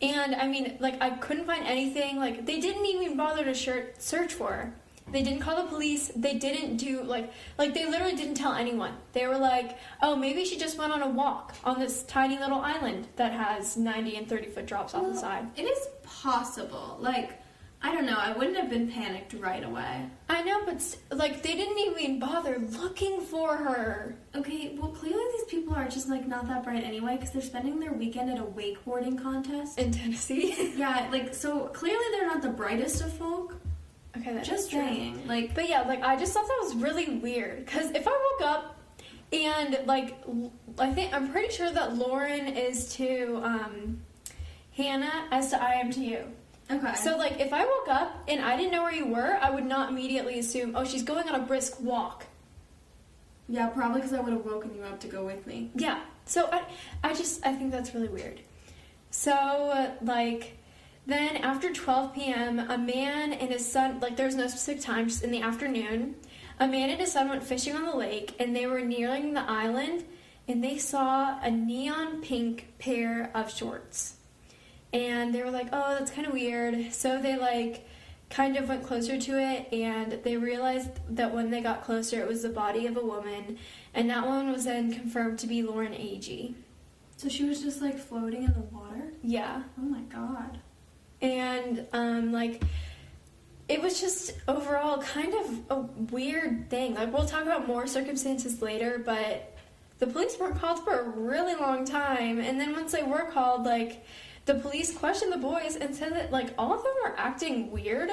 And 0.00 0.34
I 0.34 0.48
mean, 0.48 0.76
like 0.80 1.00
I 1.00 1.10
couldn't 1.10 1.46
find 1.46 1.66
anything. 1.66 2.18
Like 2.18 2.46
they 2.46 2.60
didn't 2.60 2.86
even 2.86 3.16
bother 3.16 3.44
to 3.44 3.54
shir- 3.54 3.92
search 3.98 4.32
for 4.34 4.52
her. 4.52 4.74
They 5.10 5.22
didn't 5.22 5.40
call 5.40 5.62
the 5.62 5.68
police. 5.68 6.10
They 6.16 6.34
didn't 6.34 6.76
do 6.78 7.02
like 7.02 7.32
like 7.58 7.74
they 7.74 7.88
literally 7.88 8.16
didn't 8.16 8.34
tell 8.34 8.54
anyone. 8.54 8.94
They 9.12 9.26
were 9.26 9.38
like, 9.38 9.78
"Oh, 10.02 10.16
maybe 10.16 10.44
she 10.44 10.56
just 10.58 10.78
went 10.78 10.92
on 10.92 11.02
a 11.02 11.08
walk 11.08 11.54
on 11.62 11.78
this 11.78 12.02
tiny 12.04 12.38
little 12.38 12.60
island 12.60 13.08
that 13.16 13.32
has 13.32 13.76
90 13.76 14.16
and 14.16 14.28
30 14.28 14.46
foot 14.48 14.66
drops 14.66 14.94
off 14.94 15.06
the 15.06 15.16
side." 15.16 15.46
It 15.56 15.64
is 15.64 15.88
possible. 16.02 16.96
Like, 17.00 17.38
I 17.84 17.92
don't 17.92 18.06
know. 18.06 18.16
I 18.16 18.32
wouldn't 18.32 18.56
have 18.56 18.70
been 18.70 18.90
panicked 18.90 19.34
right 19.34 19.62
away. 19.62 20.06
I 20.30 20.42
know, 20.42 20.64
but 20.64 20.80
st- 20.80 21.02
like 21.12 21.42
they 21.42 21.54
didn't 21.54 21.78
even 21.78 22.18
bother 22.18 22.58
looking 22.58 23.20
for 23.20 23.54
her. 23.56 24.16
Okay, 24.34 24.74
well, 24.80 24.90
clearly 24.90 25.22
these 25.32 25.44
people 25.44 25.74
are 25.74 25.86
just 25.86 26.08
like 26.08 26.26
not 26.26 26.48
that 26.48 26.64
bright 26.64 26.82
anyway 26.82 27.16
because 27.16 27.32
they're 27.32 27.42
spending 27.42 27.78
their 27.80 27.92
weekend 27.92 28.30
at 28.30 28.38
a 28.38 28.42
wakeboarding 28.42 29.22
contest. 29.22 29.78
in 29.78 29.92
Tennessee. 29.92 30.72
yeah, 30.76 31.08
like 31.12 31.34
so 31.34 31.66
clearly 31.68 32.04
they're 32.12 32.26
not 32.26 32.40
the 32.40 32.48
brightest 32.48 33.02
of 33.02 33.12
folk. 33.12 33.54
okay, 34.16 34.32
that's 34.32 34.48
Just 34.48 34.70
saying, 34.70 35.26
like 35.28 35.54
But 35.54 35.68
yeah, 35.68 35.82
like 35.82 36.02
I 36.02 36.16
just 36.16 36.32
thought 36.32 36.46
that 36.48 36.60
was 36.62 36.74
really 36.76 37.10
weird 37.16 37.66
because 37.66 37.90
if 37.90 38.08
I 38.08 38.10
woke 38.40 38.48
up 38.48 38.80
and 39.30 39.78
like 39.84 40.16
I 40.78 40.90
think 40.90 41.12
I'm 41.12 41.30
pretty 41.30 41.52
sure 41.52 41.70
that 41.70 41.96
Lauren 41.96 42.48
is 42.48 42.94
to 42.94 43.42
um, 43.44 44.00
Hannah 44.74 45.26
as 45.30 45.50
to 45.50 45.62
I 45.62 45.74
am 45.74 45.90
to 45.92 46.00
you. 46.00 46.24
Okay, 46.70 46.94
So 46.94 47.16
like 47.16 47.40
if 47.40 47.52
I 47.52 47.64
woke 47.64 47.88
up 47.88 48.24
and 48.28 48.40
I 48.40 48.56
didn't 48.56 48.72
know 48.72 48.82
where 48.82 48.92
you 48.94 49.06
were, 49.06 49.38
I 49.40 49.50
would 49.50 49.64
not 49.66 49.90
immediately 49.90 50.38
assume, 50.38 50.74
oh, 50.76 50.84
she's 50.84 51.02
going 51.02 51.28
on 51.28 51.34
a 51.34 51.44
brisk 51.44 51.80
walk. 51.80 52.24
yeah, 53.48 53.66
probably 53.68 54.00
because 54.00 54.14
I 54.14 54.20
would 54.20 54.32
have 54.32 54.44
woken 54.44 54.74
you 54.74 54.82
up 54.82 55.00
to 55.00 55.06
go 55.06 55.24
with 55.24 55.46
me. 55.46 55.70
Yeah. 55.74 56.00
So 56.26 56.48
I, 56.50 56.62
I 57.02 57.12
just 57.14 57.44
I 57.46 57.52
think 57.54 57.70
that's 57.70 57.94
really 57.94 58.08
weird. 58.08 58.40
So 59.10 59.94
like 60.02 60.56
then 61.06 61.36
after 61.36 61.70
12 61.72 62.14
p.m., 62.14 62.58
a 62.58 62.78
man 62.78 63.34
and 63.34 63.50
his 63.50 63.70
son 63.70 64.00
like 64.00 64.16
there 64.16 64.26
was 64.26 64.34
no 64.34 64.46
specific 64.46 64.82
time, 64.82 65.08
just 65.08 65.22
in 65.22 65.30
the 65.30 65.42
afternoon, 65.42 66.16
a 66.58 66.66
man 66.66 66.88
and 66.90 66.98
his 67.00 67.12
son 67.12 67.28
went 67.28 67.42
fishing 67.42 67.74
on 67.76 67.84
the 67.84 67.94
lake 67.96 68.34
and 68.40 68.56
they 68.56 68.66
were 68.66 68.80
nearing 68.80 69.34
the 69.34 69.42
island 69.42 70.04
and 70.48 70.62
they 70.64 70.78
saw 70.78 71.38
a 71.42 71.50
neon 71.50 72.22
pink 72.22 72.72
pair 72.78 73.30
of 73.34 73.50
shorts. 73.50 74.16
And 74.94 75.34
they 75.34 75.42
were 75.42 75.50
like, 75.50 75.68
"Oh, 75.72 75.96
that's 75.98 76.10
kind 76.10 76.26
of 76.26 76.32
weird." 76.32 76.94
So 76.94 77.20
they 77.20 77.36
like 77.36 77.86
kind 78.30 78.56
of 78.56 78.68
went 78.68 78.84
closer 78.84 79.18
to 79.20 79.38
it 79.38 79.72
and 79.72 80.12
they 80.24 80.36
realized 80.36 80.90
that 81.08 81.32
when 81.32 81.50
they 81.50 81.60
got 81.60 81.84
closer 81.84 82.20
it 82.20 82.26
was 82.26 82.42
the 82.42 82.48
body 82.48 82.86
of 82.86 82.96
a 82.96 83.04
woman 83.04 83.56
and 83.92 84.10
that 84.10 84.26
one 84.26 84.50
was 84.50 84.64
then 84.64 84.92
confirmed 84.92 85.38
to 85.38 85.46
be 85.46 85.62
Lauren 85.62 85.92
Agee. 85.92 86.54
So 87.16 87.28
she 87.28 87.44
was 87.44 87.62
just 87.62 87.80
like 87.80 87.96
floating 87.96 88.42
in 88.42 88.52
the 88.52 88.60
water. 88.72 89.12
Yeah. 89.22 89.62
Oh 89.78 89.82
my 89.82 90.00
god. 90.00 90.58
And 91.22 91.86
um 91.92 92.32
like 92.32 92.62
it 93.68 93.80
was 93.80 94.00
just 94.00 94.34
overall 94.48 95.00
kind 95.00 95.32
of 95.32 95.60
a 95.70 95.80
weird 96.12 96.68
thing. 96.70 96.94
Like 96.94 97.12
we'll 97.12 97.26
talk 97.26 97.42
about 97.42 97.66
more 97.68 97.86
circumstances 97.86 98.60
later, 98.60 99.00
but 99.04 99.56
the 100.00 100.08
police 100.08 100.36
weren't 100.40 100.58
called 100.58 100.84
for 100.84 100.98
a 100.98 101.08
really 101.08 101.54
long 101.54 101.84
time 101.84 102.40
and 102.40 102.60
then 102.60 102.72
once 102.72 102.90
they 102.90 103.04
were 103.04 103.30
called 103.30 103.64
like 103.64 104.04
the 104.46 104.54
police 104.54 104.94
questioned 104.96 105.32
the 105.32 105.38
boys 105.38 105.76
and 105.76 105.94
said 105.94 106.12
that 106.14 106.30
like 106.30 106.54
all 106.58 106.74
of 106.74 106.82
them 106.82 106.92
were 107.02 107.14
acting 107.18 107.70
weird. 107.70 108.10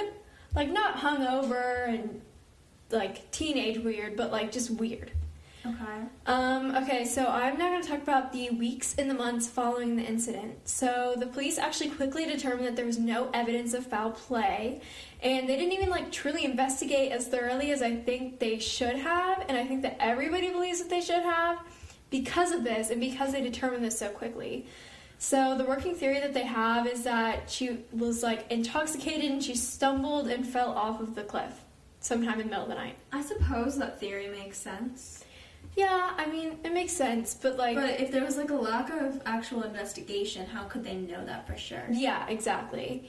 Like 0.55 0.69
not 0.69 0.97
hungover 0.97 1.88
and 1.88 2.21
like 2.89 3.31
teenage 3.31 3.79
weird, 3.79 4.15
but 4.17 4.31
like 4.31 4.51
just 4.51 4.71
weird. 4.71 5.11
Okay. 5.65 6.01
Um, 6.25 6.75
okay, 6.75 7.05
so 7.05 7.27
I'm 7.27 7.57
now 7.57 7.69
going 7.69 7.83
to 7.83 7.88
talk 7.88 8.01
about 8.01 8.33
the 8.33 8.50
weeks 8.50 8.95
and 8.97 9.07
the 9.07 9.13
months 9.13 9.47
following 9.47 9.95
the 9.95 10.03
incident. 10.03 10.67
So 10.67 11.13
the 11.15 11.27
police 11.27 11.59
actually 11.59 11.91
quickly 11.91 12.25
determined 12.25 12.65
that 12.65 12.75
there 12.75 12.85
was 12.85 12.97
no 12.97 13.29
evidence 13.31 13.75
of 13.75 13.85
foul 13.85 14.11
play, 14.11 14.81
and 15.21 15.47
they 15.47 15.55
didn't 15.55 15.73
even 15.73 15.89
like 15.89 16.11
truly 16.11 16.45
investigate 16.45 17.11
as 17.11 17.27
thoroughly 17.27 17.71
as 17.71 17.83
I 17.83 17.95
think 17.95 18.39
they 18.39 18.57
should 18.57 18.95
have, 18.95 19.45
and 19.47 19.55
I 19.55 19.65
think 19.67 19.83
that 19.83 19.97
everybody 20.00 20.50
believes 20.50 20.79
that 20.79 20.89
they 20.89 21.01
should 21.01 21.21
have 21.21 21.59
because 22.09 22.51
of 22.51 22.63
this 22.63 22.89
and 22.89 23.00
because 23.00 23.31
they 23.31 23.41
determined 23.41 23.83
this 23.83 24.00
so 24.00 24.09
quickly. 24.09 24.65
So 25.23 25.55
the 25.55 25.65
working 25.65 25.93
theory 25.93 26.19
that 26.19 26.33
they 26.33 26.45
have 26.45 26.87
is 26.87 27.03
that 27.03 27.47
she 27.47 27.77
was 27.91 28.23
like 28.23 28.51
intoxicated 28.51 29.29
and 29.29 29.41
she 29.41 29.53
stumbled 29.53 30.27
and 30.27 30.45
fell 30.45 30.71
off 30.71 30.99
of 30.99 31.13
the 31.13 31.21
cliff 31.21 31.53
sometime 31.99 32.39
in 32.39 32.47
the 32.47 32.49
middle 32.49 32.63
of 32.63 32.69
the 32.69 32.75
night. 32.75 32.97
I 33.11 33.21
suppose 33.21 33.77
that 33.77 33.99
theory 33.99 34.29
makes 34.29 34.57
sense. 34.57 35.23
Yeah, 35.75 36.13
I 36.17 36.25
mean, 36.25 36.57
it 36.65 36.73
makes 36.73 36.93
sense, 36.93 37.35
but 37.35 37.55
like 37.55 37.75
But 37.75 37.99
if 37.99 38.11
there 38.11 38.25
was 38.25 38.35
like 38.35 38.49
a 38.49 38.55
lack 38.55 38.89
of 38.89 39.21
actual 39.27 39.61
investigation, 39.61 40.47
how 40.47 40.63
could 40.63 40.83
they 40.83 40.95
know 40.95 41.23
that 41.23 41.45
for 41.45 41.55
sure? 41.55 41.85
Yeah, 41.91 42.27
exactly. 42.27 43.07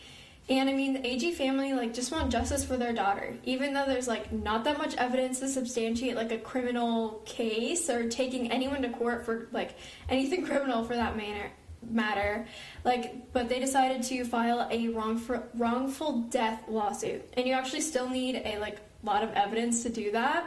And 0.50 0.68
I 0.68 0.74
mean, 0.74 0.92
the 0.92 0.98
Agee 0.98 1.32
family 1.32 1.72
like 1.72 1.94
just 1.94 2.12
want 2.12 2.30
justice 2.30 2.62
for 2.62 2.76
their 2.76 2.92
daughter, 2.92 3.38
even 3.44 3.72
though 3.72 3.86
there's 3.86 4.06
like 4.06 4.30
not 4.30 4.64
that 4.64 4.76
much 4.76 4.94
evidence 4.96 5.40
to 5.40 5.48
substantiate 5.48 6.16
like 6.16 6.30
a 6.30 6.38
criminal 6.38 7.22
case 7.24 7.88
or 7.88 8.10
taking 8.10 8.52
anyone 8.52 8.82
to 8.82 8.90
court 8.90 9.24
for 9.24 9.48
like 9.50 9.76
anything 10.10 10.44
criminal 10.46 10.84
for 10.84 10.94
that 10.94 11.16
manner 11.16 11.50
matter. 11.90 12.46
Like, 12.84 13.32
but 13.32 13.48
they 13.48 13.58
decided 13.58 14.02
to 14.04 14.24
file 14.24 14.68
a 14.70 14.88
wrongful 14.88 15.42
wrongful 15.54 16.22
death 16.22 16.64
lawsuit, 16.68 17.22
and 17.34 17.46
you 17.46 17.52
actually 17.52 17.80
still 17.80 18.08
need 18.08 18.42
a 18.44 18.58
like 18.58 18.78
lot 19.02 19.22
of 19.22 19.30
evidence 19.32 19.82
to 19.82 19.90
do 19.90 20.12
that. 20.12 20.46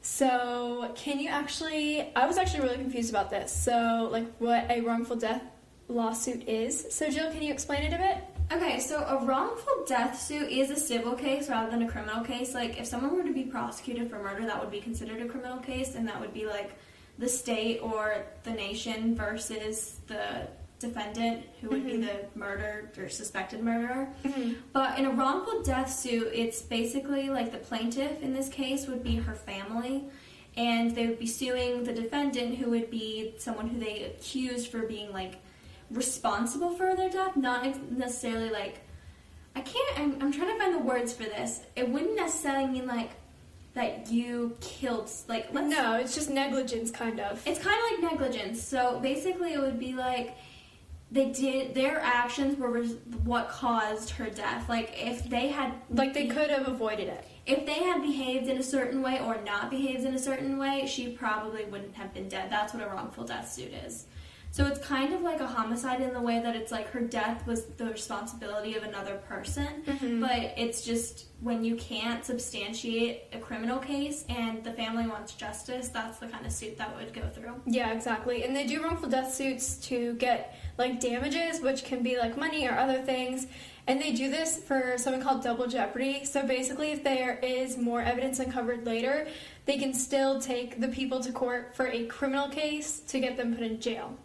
So, 0.00 0.92
can 0.96 1.18
you 1.18 1.30
actually? 1.30 2.12
I 2.14 2.26
was 2.26 2.36
actually 2.36 2.60
really 2.60 2.76
confused 2.76 3.10
about 3.10 3.30
this. 3.30 3.50
So, 3.52 4.08
like, 4.12 4.26
what 4.38 4.70
a 4.70 4.80
wrongful 4.82 5.16
death 5.16 5.42
lawsuit 5.88 6.46
is. 6.48 6.86
So, 6.90 7.08
Jill, 7.08 7.30
can 7.30 7.42
you 7.42 7.52
explain 7.52 7.82
it 7.82 7.94
a 7.94 7.98
bit? 7.98 8.18
Okay, 8.52 8.78
so 8.78 9.02
a 9.04 9.24
wrongful 9.24 9.86
death 9.86 10.20
suit 10.20 10.50
is 10.50 10.70
a 10.70 10.76
civil 10.76 11.14
case 11.14 11.48
rather 11.48 11.70
than 11.70 11.82
a 11.82 11.88
criminal 11.88 12.22
case. 12.22 12.54
Like, 12.54 12.78
if 12.78 12.86
someone 12.86 13.16
were 13.16 13.22
to 13.22 13.32
be 13.32 13.44
prosecuted 13.44 14.10
for 14.10 14.18
murder, 14.18 14.44
that 14.44 14.60
would 14.60 14.70
be 14.70 14.80
considered 14.80 15.22
a 15.22 15.26
criminal 15.26 15.58
case, 15.58 15.94
and 15.94 16.06
that 16.06 16.20
would 16.20 16.34
be 16.34 16.44
like 16.44 16.76
the 17.18 17.28
state 17.28 17.80
or 17.80 18.24
the 18.42 18.50
nation 18.50 19.14
versus 19.14 20.00
the 20.06 20.48
defendant, 20.78 21.44
who 21.60 21.68
would 21.70 21.86
be 21.86 21.92
mm-hmm. 21.92 22.02
the 22.02 22.38
murdered 22.38 22.96
or 22.98 23.08
suspected 23.08 23.62
murderer. 23.62 24.08
Mm-hmm. 24.24 24.54
But 24.72 24.98
in 24.98 25.06
a 25.06 25.10
wrongful 25.10 25.62
death 25.62 25.92
suit, 25.92 26.30
it's 26.34 26.60
basically 26.60 27.30
like 27.30 27.52
the 27.52 27.58
plaintiff 27.58 28.22
in 28.22 28.32
this 28.32 28.48
case 28.48 28.86
would 28.86 29.02
be 29.02 29.16
her 29.16 29.34
family, 29.34 30.04
and 30.56 30.94
they 30.94 31.06
would 31.06 31.18
be 31.18 31.26
suing 31.26 31.84
the 31.84 31.92
defendant, 31.92 32.56
who 32.56 32.70
would 32.70 32.90
be 32.90 33.34
someone 33.38 33.68
who 33.68 33.78
they 33.78 34.02
accused 34.02 34.68
for 34.68 34.80
being 34.80 35.12
like 35.12 35.36
responsible 35.90 36.70
for 36.74 36.94
their 36.96 37.10
death, 37.10 37.36
not 37.36 37.90
necessarily 37.90 38.50
like. 38.50 38.80
I 39.56 39.60
can't. 39.60 40.00
I'm, 40.00 40.12
I'm 40.20 40.32
trying 40.32 40.52
to 40.52 40.58
find 40.58 40.74
the 40.74 40.80
words 40.80 41.12
for 41.12 41.22
this. 41.22 41.60
It 41.76 41.88
wouldn't 41.88 42.16
necessarily 42.16 42.66
mean 42.66 42.88
like 42.88 43.10
that 43.74 44.10
you 44.10 44.56
killed. 44.60 45.10
Like 45.28 45.48
let's 45.52 45.68
No, 45.68 45.94
it's 45.96 46.14
just 46.14 46.30
negligence, 46.30 46.90
kind 46.90 47.20
of. 47.20 47.42
it's 47.46 47.58
kind 47.60 47.76
of 47.76 48.02
like 48.02 48.12
negligence. 48.12 48.62
So 48.62 49.00
basically, 49.00 49.52
it 49.52 49.60
would 49.60 49.78
be 49.78 49.94
like 49.94 50.36
they 51.10 51.30
did 51.30 51.74
their 51.74 52.00
actions 52.00 52.58
were 52.58 52.70
res- 52.70 52.96
what 53.24 53.48
caused 53.48 54.10
her 54.10 54.30
death. 54.30 54.68
Like 54.68 54.92
if 54.96 55.28
they 55.28 55.48
had 55.48 55.72
Like 55.90 56.14
they 56.14 56.26
could 56.28 56.50
have 56.50 56.66
avoided 56.68 57.08
it. 57.08 57.24
if 57.46 57.66
they 57.66 57.74
had 57.84 58.00
behaved 58.02 58.48
in 58.48 58.58
a 58.58 58.62
certain 58.62 59.02
way 59.02 59.20
or 59.20 59.36
not 59.44 59.70
behaved 59.70 60.04
in 60.04 60.14
a 60.14 60.18
certain 60.18 60.56
way, 60.58 60.86
she 60.86 61.10
probably 61.10 61.64
wouldn't 61.66 61.94
have 61.94 62.14
been 62.14 62.28
dead. 62.28 62.50
That's 62.50 62.72
what 62.74 62.82
a 62.82 62.86
wrongful 62.88 63.24
death 63.24 63.52
suit 63.52 63.72
is. 63.86 64.06
So 64.54 64.64
it's 64.66 64.78
kind 64.78 65.12
of 65.12 65.22
like 65.22 65.40
a 65.40 65.48
homicide 65.48 66.00
in 66.00 66.14
the 66.14 66.20
way 66.20 66.38
that 66.38 66.54
it's 66.54 66.70
like 66.70 66.88
her 66.90 67.00
death 67.00 67.44
was 67.44 67.64
the 67.64 67.86
responsibility 67.86 68.76
of 68.76 68.84
another 68.84 69.16
person, 69.28 69.82
mm-hmm. 69.84 70.20
but 70.20 70.54
it's 70.56 70.84
just 70.84 71.26
when 71.40 71.64
you 71.64 71.74
can't 71.74 72.24
substantiate 72.24 73.24
a 73.32 73.38
criminal 73.40 73.80
case 73.80 74.24
and 74.28 74.62
the 74.62 74.72
family 74.72 75.08
wants 75.08 75.32
justice, 75.32 75.88
that's 75.88 76.20
the 76.20 76.28
kind 76.28 76.46
of 76.46 76.52
suit 76.52 76.78
that 76.78 76.94
would 76.94 77.12
go 77.12 77.28
through. 77.30 77.60
Yeah, 77.66 77.90
exactly. 77.90 78.44
And 78.44 78.54
they 78.54 78.64
do 78.64 78.80
wrongful 78.80 79.08
death 79.08 79.34
suits 79.34 79.76
to 79.88 80.14
get 80.14 80.56
like 80.78 81.00
damages, 81.00 81.60
which 81.60 81.82
can 81.82 82.04
be 82.04 82.16
like 82.16 82.36
money 82.36 82.68
or 82.68 82.78
other 82.78 83.02
things. 83.02 83.48
And 83.88 84.00
they 84.00 84.12
do 84.12 84.30
this 84.30 84.62
for 84.62 84.94
something 84.98 85.20
called 85.20 85.42
double 85.42 85.66
jeopardy. 85.66 86.24
So 86.24 86.46
basically, 86.46 86.92
if 86.92 87.02
there 87.02 87.40
is 87.42 87.76
more 87.76 88.02
evidence 88.02 88.38
uncovered 88.38 88.86
later, 88.86 89.26
they 89.66 89.78
can 89.78 89.92
still 89.92 90.40
take 90.40 90.80
the 90.80 90.88
people 90.88 91.18
to 91.24 91.32
court 91.32 91.74
for 91.74 91.88
a 91.88 92.06
criminal 92.06 92.48
case 92.48 93.00
to 93.08 93.18
get 93.18 93.36
them 93.36 93.52
put 93.52 93.64
in 93.64 93.80
jail. 93.80 94.16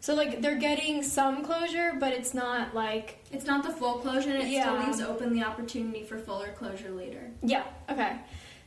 So 0.00 0.14
like 0.14 0.40
they're 0.40 0.58
getting 0.58 1.02
some 1.02 1.44
closure, 1.44 1.94
but 1.98 2.12
it's 2.12 2.32
not 2.34 2.74
like 2.74 3.18
It's 3.32 3.46
not 3.46 3.62
the 3.64 3.70
full 3.70 3.98
closure, 3.98 4.30
and 4.30 4.42
it 4.42 4.48
Yeah. 4.48 4.62
still 4.62 4.86
leaves 4.86 5.00
open 5.00 5.32
the 5.34 5.42
opportunity 5.44 6.04
for 6.04 6.18
fuller 6.18 6.52
closure 6.56 6.90
later. 6.90 7.30
Yeah, 7.42 7.64
okay. 7.90 8.18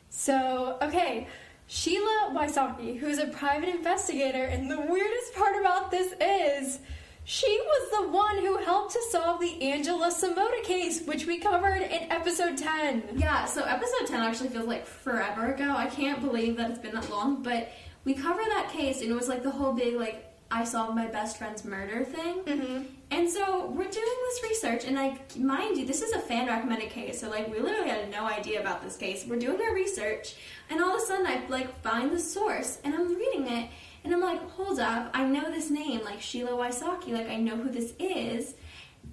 So, 0.09 0.77
okay, 0.81 1.27
Sheila 1.67 2.31
Wysocki, 2.33 2.97
who's 2.99 3.17
a 3.17 3.27
private 3.27 3.69
investigator, 3.69 4.43
and 4.43 4.69
the 4.69 4.81
weirdest 4.81 5.33
part 5.35 5.55
about 5.57 5.89
this 5.89 6.13
is 6.19 6.79
she 7.23 7.47
was 7.61 7.91
the 8.01 8.09
one 8.09 8.37
who 8.39 8.57
helped 8.57 8.91
to 8.93 9.01
solve 9.09 9.39
the 9.39 9.61
Angela 9.71 10.07
Samota 10.07 10.61
case, 10.63 11.01
which 11.03 11.25
we 11.27 11.37
covered 11.37 11.81
in 11.83 12.11
episode 12.11 12.57
10. 12.57 13.03
Yeah, 13.15 13.45
so 13.45 13.63
episode 13.63 14.07
10 14.07 14.19
actually 14.21 14.49
feels 14.49 14.67
like 14.67 14.85
forever 14.85 15.53
ago. 15.53 15.73
I 15.77 15.85
can't 15.87 16.19
believe 16.19 16.57
that 16.57 16.69
it's 16.71 16.79
been 16.79 16.93
that 16.95 17.09
long, 17.09 17.41
but 17.41 17.69
we 18.03 18.15
covered 18.15 18.47
that 18.47 18.69
case, 18.69 19.01
and 19.01 19.09
it 19.09 19.15
was 19.15 19.29
like 19.29 19.43
the 19.43 19.51
whole 19.51 19.71
big, 19.71 19.95
like, 19.95 20.25
I 20.51 20.63
solved 20.65 20.95
my 20.95 21.07
best 21.07 21.37
friend's 21.37 21.63
murder 21.63 22.03
thing. 22.03 22.39
Mm-hmm. 22.43 22.83
And 23.09 23.29
so 23.29 23.67
we're 23.67 23.89
doing 23.89 24.17
this 24.29 24.43
research, 24.43 24.85
and 24.85 24.95
like, 24.95 25.35
mind 25.37 25.77
you, 25.77 25.85
this 25.85 26.01
is 26.01 26.11
a 26.13 26.19
fan 26.19 26.47
recommended 26.47 26.89
case, 26.91 27.19
so 27.19 27.29
like, 27.29 27.51
we 27.51 27.59
literally 27.59 27.89
had 27.89 28.09
no 28.09 28.25
idea 28.25 28.61
about 28.61 28.81
this 28.81 28.95
case. 28.95 29.25
We're 29.27 29.39
doing 29.39 29.61
our 29.61 29.73
research, 29.73 30.35
and 30.69 30.81
all 30.81 30.95
of 30.95 31.01
a 31.01 31.05
sudden, 31.05 31.27
I 31.27 31.41
like 31.49 31.81
find 31.81 32.11
the 32.11 32.19
source, 32.19 32.79
and 32.83 32.93
I'm 32.95 33.13
reading 33.15 33.47
it, 33.47 33.69
and 34.03 34.13
I'm 34.13 34.21
like, 34.21 34.41
hold 34.51 34.79
up, 34.79 35.11
I 35.13 35.25
know 35.25 35.51
this 35.51 35.69
name, 35.69 36.03
like 36.05 36.21
Sheila 36.21 36.51
Wysocki, 36.51 37.09
like 37.09 37.27
I 37.27 37.35
know 37.35 37.57
who 37.57 37.69
this 37.69 37.93
is, 37.99 38.55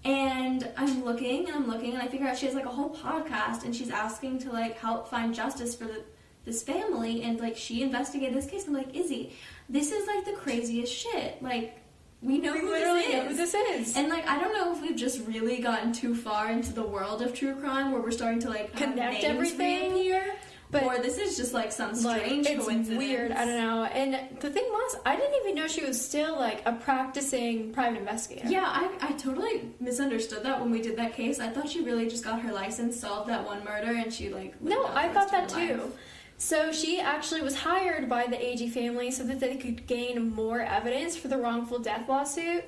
And 0.05 0.71
I'm 0.77 1.05
looking 1.05 1.47
and 1.47 1.57
I'm 1.57 1.67
looking 1.67 1.95
and 1.95 2.03
I 2.03 2.07
figure 2.09 2.27
out 2.27 2.39
she 2.39 2.47
has 2.47 2.55
like 2.55 2.67
a 2.67 2.71
whole 2.71 2.95
podcast 2.95 3.65
and 3.65 3.75
she's 3.75 3.91
asking 3.91 4.39
to 4.41 4.53
like 4.53 4.79
help 4.79 5.09
find 5.09 5.35
justice 5.35 5.75
for 5.75 5.85
the, 5.85 6.05
this 6.45 6.63
family 6.63 7.23
and 7.23 7.41
like 7.41 7.57
she 7.57 7.83
investigated 7.83 8.37
this 8.37 8.47
case. 8.47 8.67
I'm 8.67 8.75
like, 8.75 8.95
Izzy, 8.95 9.33
this 9.69 9.93
is 9.93 10.07
like 10.07 10.25
the 10.25 10.33
craziest 10.33 10.93
shit. 10.95 11.43
Like 11.43 11.79
we 12.23 12.39
know 12.39 12.53
We 12.55 12.61
who 12.61 12.71
literally 12.71 13.01
this 13.03 13.09
is. 13.09 13.15
know 13.15 13.29
who 13.29 13.35
this 13.37 13.55
is. 13.55 13.97
And 13.97 14.09
like 14.09 14.27
I 14.27 14.39
don't 14.41 14.53
know 14.53 14.73
if 14.73 14.81
we've 14.83 14.97
just 14.97 15.27
really 15.27 15.61
gotten 15.61 15.93
too 15.93 16.15
far 16.15 16.51
into 16.51 16.73
the 16.73 16.83
world 16.83 17.23
of 17.23 17.33
true 17.35 17.55
crime 17.55 17.93
where 17.93 18.01
we're 18.01 18.11
starting 18.11 18.41
to 18.41 18.49
like 18.49 18.75
Connect 18.75 19.23
everything, 19.25 19.93
here. 19.95 20.35
but- 20.71 20.83
or 20.83 20.99
this 20.99 21.17
is 21.19 21.37
just 21.37 21.55
like 21.55 21.71
some 21.71 21.93
like 22.03 22.23
strange 22.25 22.47
it's 22.47 22.65
coincidence. 22.65 22.99
weird. 22.99 23.31
I 23.33 23.45
don't 23.45 23.57
know. 23.57 23.85
And 23.85 24.41
the 24.41 24.51
thing 24.51 24.65
was, 24.69 24.97
I 25.07 25.15
didn't 25.17 25.35
even 25.43 25.55
know 25.55 25.69
she 25.69 25.85
was 25.85 26.03
still 26.05 26.35
like 26.37 26.63
a 26.67 26.73
practicing 26.73 27.73
private 27.73 27.99
investigator. 28.01 28.49
Yeah, 28.49 28.65
I, 28.67 28.91
I 29.01 29.13
totally 29.13 29.71
misunderstood 29.81 30.43
that 30.43 30.61
when 30.61 30.71
we 30.71 30.83
did 30.83 30.97
that 30.99 31.15
case. 31.15 31.39
I 31.39 31.49
thought 31.51 31.69
she 31.69 31.83
really 31.85 32.09
just 32.09 32.25
got 32.25 32.41
her 32.41 32.53
license, 32.53 32.99
solved 32.99 33.31
that 33.31 33.47
one 33.47 33.63
murder, 33.65 33.93
and 33.93 34.13
she 34.13 34.29
like. 34.31 34.61
No, 34.61 34.87
I 34.87 35.09
thought 35.09 35.31
that 35.31 35.49
too. 35.49 35.75
life. 35.75 35.93
So 36.39 36.73
she 36.73 37.01
actually 37.01 37.43
was 37.43 37.57
hired 37.57 38.09
by 38.09 38.27
the 38.27 38.37
Agee 38.37 38.71
family 38.71 39.11
so 39.11 39.25
that 39.25 39.41
they 39.41 39.57
could 39.57 39.87
gain 39.87 40.31
more 40.31 40.61
evidence 40.61 41.17
for 41.17 41.27
the 41.27 41.37
wrongful 41.37 41.81
death 41.81 42.09
lawsuit. 42.09 42.65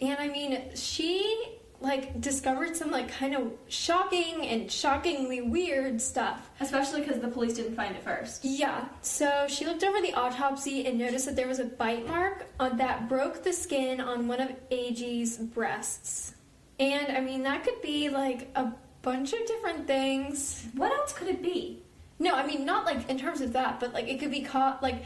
And 0.00 0.18
I 0.18 0.26
mean, 0.28 0.74
she 0.74 1.56
like 1.80 2.20
discovered 2.20 2.74
some 2.74 2.90
like 2.90 3.08
kind 3.10 3.34
of 3.34 3.52
shocking 3.68 4.46
and 4.46 4.70
shockingly 4.70 5.42
weird 5.42 6.00
stuff. 6.00 6.50
Especially 6.60 7.02
because 7.02 7.20
the 7.20 7.28
police 7.28 7.54
didn't 7.54 7.76
find 7.76 7.94
it 7.94 8.02
first. 8.02 8.44
Yeah, 8.44 8.86
so 9.00 9.46
she 9.48 9.64
looked 9.64 9.84
over 9.84 10.00
the 10.00 10.14
autopsy 10.14 10.86
and 10.86 10.98
noticed 10.98 11.26
that 11.26 11.36
there 11.36 11.46
was 11.46 11.60
a 11.60 11.64
bite 11.64 12.06
mark 12.08 12.46
on, 12.58 12.76
that 12.78 13.08
broke 13.08 13.44
the 13.44 13.52
skin 13.52 14.00
on 14.00 14.26
one 14.26 14.40
of 14.40 14.50
Agee's 14.70 15.36
breasts. 15.36 16.34
And 16.80 17.16
I 17.16 17.20
mean, 17.20 17.44
that 17.44 17.62
could 17.62 17.80
be 17.80 18.08
like 18.08 18.50
a 18.56 18.72
bunch 19.02 19.32
of 19.32 19.46
different 19.46 19.86
things. 19.86 20.66
What 20.74 20.90
else 20.90 21.12
could 21.12 21.28
it 21.28 21.42
be? 21.42 21.83
No, 22.18 22.34
I 22.34 22.46
mean, 22.46 22.64
not 22.64 22.84
like 22.86 23.08
in 23.08 23.18
terms 23.18 23.40
of 23.40 23.52
that, 23.54 23.80
but 23.80 23.92
like 23.92 24.08
it 24.08 24.20
could 24.20 24.30
be 24.30 24.42
caught, 24.42 24.82
like, 24.82 25.02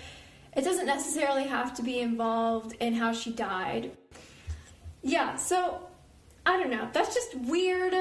it 0.56 0.62
doesn't 0.62 0.86
necessarily 0.86 1.44
have 1.44 1.74
to 1.76 1.82
be 1.82 2.00
involved 2.00 2.74
in 2.80 2.94
how 2.94 3.12
she 3.12 3.32
died. 3.32 3.92
Yeah, 5.02 5.36
so 5.36 5.80
I 6.44 6.58
don't 6.58 6.70
know. 6.70 6.88
That's 6.92 7.14
just 7.14 7.34
weird. 7.36 7.94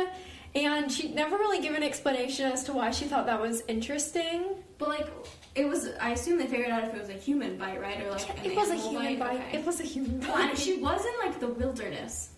And 0.55 0.91
she 0.91 1.09
never 1.13 1.37
really 1.37 1.61
gave 1.61 1.75
an 1.75 1.83
explanation 1.83 2.51
as 2.51 2.63
to 2.63 2.73
why 2.73 2.89
she 2.91 3.05
thought 3.05 3.27
that 3.27 3.39
was 3.39 3.61
interesting. 3.67 4.45
But 4.77 4.89
like, 4.89 5.07
it 5.55 5.67
was. 5.67 5.89
I 5.99 6.11
assume 6.11 6.37
they 6.39 6.47
figured 6.47 6.69
out 6.69 6.83
if 6.83 6.93
it 6.95 6.99
was 6.99 7.09
a 7.09 7.13
human 7.13 7.57
bite, 7.57 7.79
right, 7.81 8.01
or 8.01 8.11
like 8.11 8.45
It 8.45 8.55
was 8.55 8.69
a 8.71 8.75
human 8.75 9.19
bite. 9.19 9.35
Okay. 9.35 9.57
It 9.59 9.65
was 9.65 9.79
a 9.79 9.83
human 9.83 10.19
Well, 10.21 10.33
bite. 10.33 10.57
she 10.57 10.77
was 10.77 11.05
in 11.05 11.13
like 11.23 11.39
the 11.39 11.47
wilderness. 11.47 12.29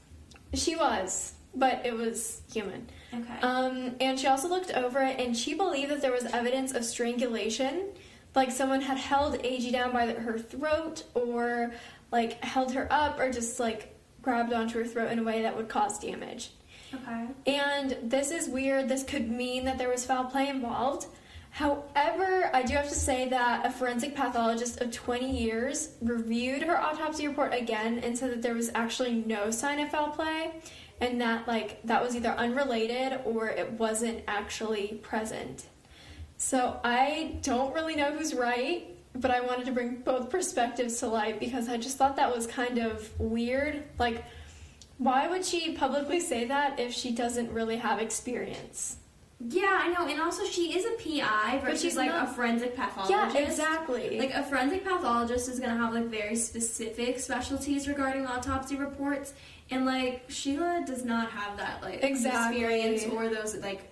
She 0.54 0.76
was, 0.76 1.34
but 1.56 1.86
it 1.86 1.94
was 1.94 2.42
human. 2.52 2.88
Okay. 3.14 3.40
Um, 3.42 3.96
and 4.00 4.20
she 4.20 4.28
also 4.28 4.48
looked 4.48 4.72
over 4.72 5.02
it, 5.02 5.20
and 5.20 5.36
she 5.36 5.54
believed 5.54 5.92
that 5.92 6.02
there 6.02 6.12
was 6.12 6.26
evidence 6.26 6.74
of 6.74 6.86
strangulation, 6.86 7.88
like 8.36 8.52
someone 8.52 8.82
had 8.82 8.98
held 8.98 9.40
Agee 9.40 9.72
down 9.72 9.92
by 9.92 10.08
her 10.08 10.38
throat, 10.38 11.04
or 11.14 11.74
like 12.12 12.44
held 12.44 12.74
her 12.74 12.88
up, 12.92 13.20
or 13.20 13.32
just 13.32 13.60
like 13.60 13.96
grabbed 14.22 14.54
onto 14.54 14.78
her 14.80 14.86
throat 14.86 15.12
in 15.12 15.20
a 15.20 15.24
way 15.24 15.42
that 15.42 15.56
would 15.56 15.70
cause 15.70 15.98
damage. 16.00 16.52
okay. 16.94 17.28
And 17.48 17.98
this 18.04 18.32
is 18.32 18.48
weird. 18.48 18.90
This 18.90 19.04
could 19.04 19.30
mean 19.30 19.66
that 19.66 19.78
there 19.78 19.90
was 19.90 20.06
foul 20.06 20.26
play 20.26 20.48
involved. 20.50 21.08
However, 21.52 22.52
I 22.54 22.62
do 22.62 22.76
have 22.76 22.90
to 22.90 22.96
say 22.96 23.28
that 23.30 23.66
a 23.66 23.72
forensic 23.72 24.16
pathologist 24.16 24.82
of 24.82 24.92
20 24.92 25.36
years 25.36 25.90
reviewed 26.02 26.62
her 26.62 26.80
autopsy 26.80 27.28
report 27.28 27.54
again 27.54 28.00
and 28.00 28.18
said 28.18 28.32
that 28.32 28.42
there 28.44 28.54
was 28.54 28.70
actually 28.76 29.24
no 29.26 29.50
sign 29.50 29.80
of 29.80 29.90
foul 29.90 30.10
play 30.10 30.52
and 31.02 31.22
that 31.22 31.48
like 31.48 31.82
that 31.84 32.02
was 32.04 32.16
either 32.16 32.30
unrelated 32.30 33.20
or 33.26 33.48
it 33.50 33.72
wasn't 33.74 34.24
actually 34.28 35.00
present. 35.02 35.66
So 36.38 36.80
I 36.84 37.38
don't 37.42 37.74
really 37.74 37.96
know 37.96 38.12
who's 38.12 38.34
right, 38.34 38.88
but 39.14 39.32
I 39.32 39.42
wanted 39.42 39.66
to 39.66 39.72
bring 39.72 39.98
both 39.98 40.30
perspectives 40.30 41.00
to 41.00 41.08
light 41.08 41.40
because 41.40 41.68
I 41.68 41.78
just 41.78 41.98
thought 41.98 42.16
that 42.16 42.34
was 42.34 42.48
kind 42.48 42.78
of 42.78 43.10
weird. 43.20 43.84
Like 43.98 44.24
why 45.00 45.28
would 45.30 45.46
she 45.46 45.74
publicly 45.76 46.20
say 46.20 46.46
that 46.46 46.78
if 46.80 46.94
she 46.94 47.12
doesn't 47.12 47.52
really 47.52 47.78
have 47.78 48.00
experience? 48.00 48.98
Yeah, 49.40 49.80
I 49.82 49.88
know, 49.94 50.06
and 50.06 50.20
also 50.20 50.44
she 50.44 50.76
is 50.78 50.84
a 50.86 50.92
PI 51.02 51.60
versus 51.64 51.82
she's 51.82 51.96
like 51.96 52.10
not- 52.10 52.28
a 52.28 52.34
forensic 52.34 52.76
pathologist. 52.76 53.34
Yeah, 53.34 53.42
exactly. 53.42 54.20
Like 54.20 54.34
a 54.34 54.44
forensic 54.44 54.84
pathologist 54.84 55.48
is 55.48 55.62
gonna 55.62 55.78
have 55.78 55.94
like 55.94 56.08
very 56.08 56.36
specific 56.36 57.18
specialties 57.20 57.88
regarding 57.88 58.28
autopsy 58.28 58.76
reports, 58.76 59.34
and 59.72 59.86
like 59.86 60.24
Sheila 60.30 60.84
does 60.86 61.06
not 61.06 61.30
have 61.32 61.58
that 61.58 61.82
like 61.82 62.04
Exactly. 62.04 62.62
experience 62.64 63.06
or 63.14 63.30
those 63.30 63.56
like 63.58 63.92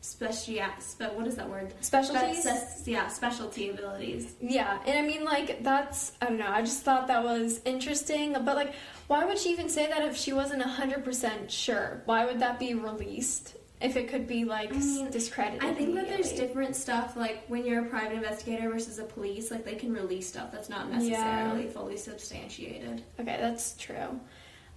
special 0.00 0.52
yeah, 0.54 0.76
spe- 0.78 1.14
what 1.14 1.26
is 1.26 1.36
that 1.36 1.48
word 1.48 1.72
Specialties? 1.80 2.42
Spe- 2.42 2.86
yeah, 2.88 3.08
specialty 3.08 3.70
abilities. 3.70 4.34
yeah, 4.40 4.78
and 4.86 4.98
I 4.98 5.02
mean, 5.02 5.24
like, 5.24 5.62
that's, 5.64 6.12
I 6.20 6.26
don't 6.26 6.36
know, 6.36 6.46
I 6.48 6.60
just 6.60 6.82
thought 6.82 7.06
that 7.06 7.24
was 7.24 7.62
interesting. 7.64 8.34
But, 8.34 8.54
like, 8.56 8.74
why 9.06 9.24
would 9.24 9.38
she 9.38 9.48
even 9.50 9.70
say 9.70 9.86
that 9.88 10.02
if 10.02 10.14
she 10.14 10.34
wasn't 10.34 10.62
100% 10.62 11.48
sure? 11.48 12.02
Why 12.04 12.26
would 12.26 12.38
that 12.40 12.58
be 12.58 12.74
released 12.74 13.56
if 13.80 13.96
it 13.96 14.08
could 14.08 14.26
be, 14.26 14.44
like, 14.44 14.74
I 14.74 14.78
mean, 14.78 15.10
discredited? 15.10 15.64
I 15.64 15.72
think 15.72 15.94
that 15.94 16.06
there's 16.08 16.32
different 16.32 16.76
stuff 16.76 17.16
like 17.16 17.44
when 17.48 17.64
you're 17.64 17.86
a 17.86 17.88
private 17.88 18.12
investigator 18.12 18.68
versus 18.68 18.98
a 18.98 19.04
police, 19.04 19.50
like 19.50 19.64
they 19.64 19.74
can 19.74 19.90
release 19.94 20.28
stuff 20.28 20.52
that's 20.52 20.68
not 20.68 20.90
necessarily 20.92 21.66
fully 21.66 21.96
substantiated. 21.96 23.02
Okay, 23.18 23.38
that's 23.40 23.74
true. 23.78 24.20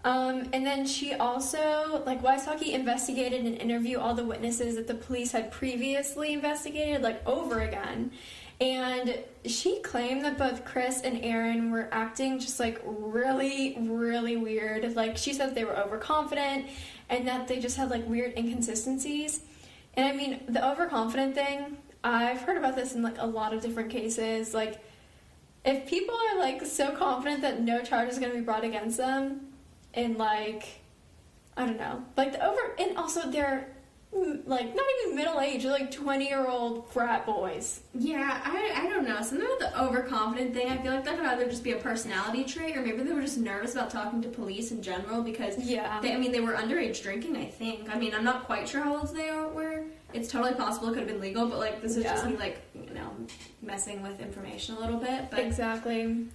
Um, 0.04 0.50
and 0.54 0.66
then 0.66 0.86
she 0.86 1.14
also, 1.14 2.04
like, 2.06 2.22
Wysocki 2.22 2.72
investigated 2.72 3.46
and 3.46 3.58
interviewed 3.58 4.00
all 4.00 4.14
the 4.14 4.24
witnesses 4.24 4.76
that 4.76 4.88
the 4.88 4.94
police 4.94 5.32
had 5.32 5.52
previously 5.52 6.34
investigated, 6.34 7.02
like, 7.02 7.28
over 7.28 7.60
again. 7.60 8.12
And 8.62 9.20
she 9.46 9.80
claimed 9.82 10.24
that 10.24 10.38
both 10.38 10.66
Chris 10.66 11.02
and 11.02 11.24
Aaron 11.24 11.72
were 11.72 11.90
acting 11.92 12.40
just, 12.40 12.60
like, 12.60 12.80
really, 12.86 13.78
really 13.80 14.38
weird. 14.38 14.96
Like, 14.96 15.18
she 15.18 15.34
said 15.34 15.56
they 15.56 15.66
were 15.66 15.78
overconfident 15.78 16.68
and 17.10 17.28
that 17.28 17.48
they 17.48 17.60
just 17.60 17.76
had, 17.76 17.90
like, 17.90 18.08
weird 18.08 18.38
inconsistencies. 18.38 19.42
And 19.96 20.06
I 20.06 20.14
mean, 20.14 20.42
the 20.48 20.66
overconfident 20.66 21.36
thing, 21.36 21.78
I've 22.04 22.42
heard 22.42 22.58
about 22.58 22.76
this 22.76 22.94
in, 22.96 23.02
like, 23.02 23.18
a 23.18 23.26
lot 23.26 23.54
of 23.54 23.62
different 23.62 23.90
cases. 23.90 24.54
Like, 24.54 24.80
if 25.66 25.86
people 25.86 26.16
are 26.16 26.40
like 26.40 26.66
so 26.66 26.92
confident 26.92 27.42
that 27.42 27.62
no 27.62 27.82
charge 27.82 28.10
is 28.10 28.20
going 28.20 28.32
to 28.32 28.38
be 28.38 28.44
brought 28.44 28.64
against 28.64 28.98
them 28.98 29.47
and 29.98 30.18
like 30.18 30.68
i 31.58 31.66
don't 31.66 31.78
know 31.78 32.02
like 32.16 32.32
the 32.32 32.46
over 32.48 32.76
and 32.80 32.96
also 32.98 33.30
they're 33.32 33.68
mm, 34.16 34.40
like 34.48 34.74
not 34.76 34.86
even 35.04 35.16
middle 35.16 35.40
age 35.42 35.64
they're 35.64 35.72
like 35.72 35.92
20 35.92 36.28
year 36.28 36.48
old 36.48 36.90
frat 36.92 37.26
boys 37.26 37.82
Yeah, 37.94 38.42
I, 38.46 38.84
I 38.86 38.90
don't 38.90 39.08
know. 39.08 39.18
Something 39.24 39.48
with 39.50 39.60
the 39.60 39.82
overconfident 39.84 40.54
thing, 40.54 40.70
I 40.70 40.78
feel 40.78 40.94
like 40.94 41.04
that 41.06 41.18
could 41.18 41.26
either 41.26 41.46
just 41.46 41.64
be 41.64 41.72
a 41.72 41.78
personality 41.78 42.44
trait 42.44 42.78
or 42.78 42.82
maybe 42.82 43.02
they 43.02 43.12
were 43.12 43.22
just 43.22 43.40
nervous 43.40 43.74
about 43.74 43.90
talking 43.90 44.22
to 44.22 44.30
police 44.30 44.70
in 44.72 44.82
general 44.84 45.24
because 45.24 45.58
Yeah. 45.58 46.00
they, 46.02 46.14
I 46.14 46.18
mean 46.18 46.32
they 46.32 46.40
were 46.42 46.54
underage 46.54 47.02
drinking, 47.02 47.36
I 47.38 47.46
think. 47.46 47.94
I 47.94 47.98
mean, 47.98 48.14
I'm 48.14 48.24
not 48.24 48.44
quite 48.46 48.70
sure 48.70 48.82
how 48.84 48.98
old 48.98 49.16
they 49.16 49.30
are, 49.30 49.48
were. 49.48 49.84
It's 50.14 50.30
totally 50.32 50.54
possible 50.54 50.90
it 50.90 50.92
could 50.92 51.00
have 51.00 51.08
been 51.08 51.20
legal, 51.20 51.48
but 51.48 51.58
like 51.58 51.82
this 51.82 51.98
is 51.98 52.04
just 52.04 52.26
me 52.28 52.38
like, 52.38 52.62
you 52.76 52.94
know, 52.94 53.10
messing 53.64 54.04
with 54.04 54.20
information 54.22 54.76
a 54.76 54.80
little 54.80 55.00
bit, 55.00 55.30
but 55.32 55.40
exactly 55.40 56.28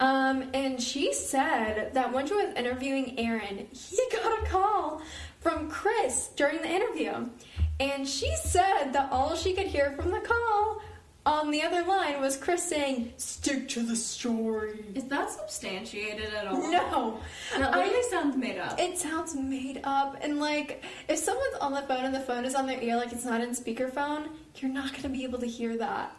um, 0.00 0.44
and 0.54 0.80
she 0.80 1.12
said 1.12 1.92
that 1.94 2.12
when 2.12 2.26
she 2.26 2.34
was 2.34 2.52
interviewing 2.56 3.18
aaron 3.18 3.66
he 3.72 3.98
got 4.12 4.42
a 4.42 4.46
call 4.46 5.02
from 5.40 5.68
chris 5.70 6.28
during 6.36 6.58
the 6.62 6.68
interview 6.68 7.26
and 7.80 8.08
she 8.08 8.34
said 8.36 8.92
that 8.92 9.08
all 9.12 9.34
she 9.36 9.52
could 9.54 9.66
hear 9.66 9.92
from 9.92 10.10
the 10.10 10.20
call 10.20 10.80
on 11.26 11.50
the 11.50 11.60
other 11.62 11.82
line 11.84 12.20
was 12.20 12.36
chris 12.36 12.62
saying 12.62 13.12
stick 13.18 13.68
to 13.68 13.80
the 13.82 13.94
story 13.96 14.84
is 14.94 15.04
that 15.04 15.30
substantiated 15.30 16.32
at 16.32 16.46
all? 16.46 16.70
no 16.70 17.20
That 17.56 17.74
I- 17.74 17.84
literally 17.84 18.02
sounds 18.08 18.36
made 18.36 18.58
up. 18.58 18.78
It 18.80 18.96
sounds 18.98 19.34
made 19.34 19.80
up, 19.84 20.16
and 20.22 20.40
like 20.40 20.82
if 21.08 21.18
someone's 21.18 21.56
on 21.60 21.72
the 21.72 21.82
phone 21.82 22.04
and 22.06 22.14
the 22.14 22.20
phone 22.20 22.44
is 22.46 22.54
on 22.54 22.66
their 22.66 22.80
ear, 22.80 22.96
like 22.96 23.12
it's 23.12 23.24
not 23.26 23.40
in 23.42 23.50
speakerphone, 23.50 24.28
you're 24.56 24.70
not 24.72 24.94
gonna 24.94 25.08
be 25.10 25.22
able 25.24 25.38
to 25.40 25.46
hear 25.46 25.76
that. 25.76 26.14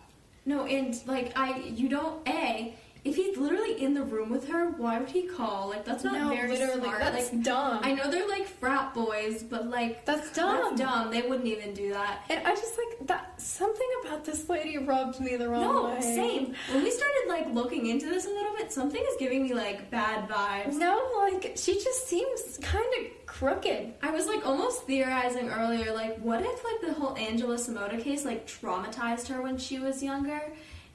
No, 0.46 0.65
and 0.65 0.96
like 1.08 1.32
I, 1.38 1.58
you 1.60 1.89
don't. 1.89 2.28
A, 2.28 2.76
if 3.06 3.16
he's 3.16 3.38
literally 3.38 3.82
in 3.82 3.94
the 3.94 4.04
room 4.04 4.30
with 4.30 4.50
her, 4.50 4.72
why 4.72 5.00
would 5.00 5.10
he 5.10 5.24
call? 5.24 5.70
Like 5.70 5.86
that's 5.86 6.04
not 6.04 6.14
no, 6.14 6.30
very 6.30 6.50
literally, 6.52 6.82
smart. 6.82 7.00
that's 7.00 7.32
like 7.34 7.44
dumb. 7.44 7.80
I 7.82 7.94
know 7.94 8.12
they're 8.12 8.28
like 8.28 8.46
frat 8.48 8.94
boys, 8.94 9.42
but 9.44 9.70
like 9.70 10.06
That's 10.06 10.32
dumb. 10.34 10.76
That's 10.76 10.82
dumb. 10.82 11.10
They 11.12 11.22
wouldn't 11.22 11.48
even 11.48 11.74
do 11.74 11.94
that. 11.94 12.24
and 12.30 12.46
I 12.46 12.56
just 12.56 12.78
like 12.78 13.08
that. 13.08 13.42
Something 13.42 13.88
about 14.04 14.26
this 14.26 14.50
lady 14.50 14.78
rubbed 14.78 15.20
me 15.22 15.36
the 15.38 15.48
wrong 15.48 15.62
No, 15.62 15.86
way. 15.86 15.96
No, 15.96 16.02
same. 16.02 16.56
When 16.72 16.84
we 16.84 16.92
started 16.92 17.26
like 17.30 17.54
looking 17.54 17.88
into 17.88 18.08
this 18.08 18.26
a 18.26 18.30
little 18.30 18.56
bit, 18.58 18.72
something 18.72 19.02
is 19.02 19.16
giving 19.18 19.44
me 19.44 19.54
like 19.54 19.90
bad 19.90 20.28
vibes. 20.28 20.76
No, 20.76 21.02
like 21.32 21.54
she 21.56 21.76
just 21.76 22.08
seems 22.08 22.60
kind 22.62 22.86
of 23.00 23.26
crooked. 23.26 23.94
I 24.02 24.12
was 24.12 24.26
like 24.28 24.46
almost 24.46 24.84
theorizing 24.84 25.50
earlier, 25.50 25.94
like 25.94 26.18
what 26.20 26.42
if 26.42 26.64
like 26.66 26.82
the 26.82 26.94
whole 27.00 27.16
Angela 27.18 27.56
Samota 27.56 28.02
case 28.02 28.26
like 28.26 28.46
traumatized 28.46 29.28
her 29.30 29.42
when 29.42 29.58
she 29.58 29.80
was 29.80 30.04
younger, 30.04 30.42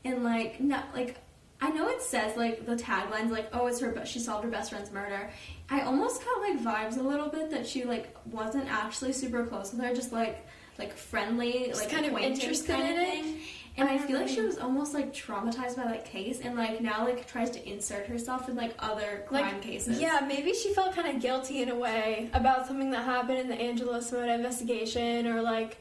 and 0.05 0.23
like 0.23 0.61
not 0.61 0.95
like 0.95 1.17
I 1.65 1.71
know 1.71 1.89
it 1.89 2.03
says 2.03 2.37
like 2.37 2.67
the 2.67 2.77
tagline's 2.77 3.31
like, 3.33 3.49
oh, 3.53 3.67
it's 3.67 3.81
her, 3.81 3.91
but 3.91 4.07
she 4.07 4.19
solved 4.19 4.45
her 4.45 4.51
best 4.51 4.71
friend's 4.71 4.93
murder. 4.93 5.31
I 5.71 5.81
almost 5.81 6.23
got 6.25 6.41
like 6.41 6.59
vibes 6.61 6.99
a 6.99 7.03
little 7.03 7.29
bit 7.29 7.51
that 7.53 7.67
she 7.67 7.85
like 7.85 8.15
wasn't 8.31 8.71
actually 8.71 9.13
super 9.15 9.45
close 9.47 9.73
with 9.73 9.81
her, 9.83 9.95
just 9.95 10.13
like 10.13 10.47
like 10.79 10.93
friendly, 10.93 11.67
Just 11.69 11.81
like 11.83 11.91
kind 11.91 12.05
of 12.05 12.19
interested 12.19 12.75
kind 12.75 12.83
in 12.91 12.97
of 12.97 13.03
it? 13.03 13.11
thing. 13.25 13.39
And 13.77 13.89
I 13.89 13.97
feel 13.99 14.19
like 14.21 14.29
she 14.29 14.41
Um, 14.41 14.47
was 14.47 14.59
almost 14.59 14.93
like 14.95 15.13
traumatized 15.13 15.77
by 15.77 15.85
that 15.85 16.05
case, 16.05 16.41
and 16.41 16.57
like 16.57 16.81
now 16.81 17.05
like 17.05 17.27
tries 17.27 17.51
to 17.53 17.69
insert 17.69 18.07
herself 18.07 18.49
in 18.49 18.57
like 18.57 18.75
other 18.79 19.25
crime 19.27 19.43
like 19.55 19.63
cases. 19.63 20.01
Yeah, 20.01 20.21
maybe 20.29 20.53
she 20.53 20.75
felt 20.75 20.95
kind 20.95 21.09
of 21.17 21.23
guilty 21.23 21.63
in 21.63 21.71
a 21.71 21.75
way 21.75 22.29
about 22.35 22.67
something 22.67 22.91
that 22.91 23.05
happened 23.05 23.39
in 23.39 23.49
the 23.49 23.57
Angela 23.57 23.99
Samota 23.99 24.35
investigation, 24.35 25.27
or 25.27 25.41
like 25.43 25.79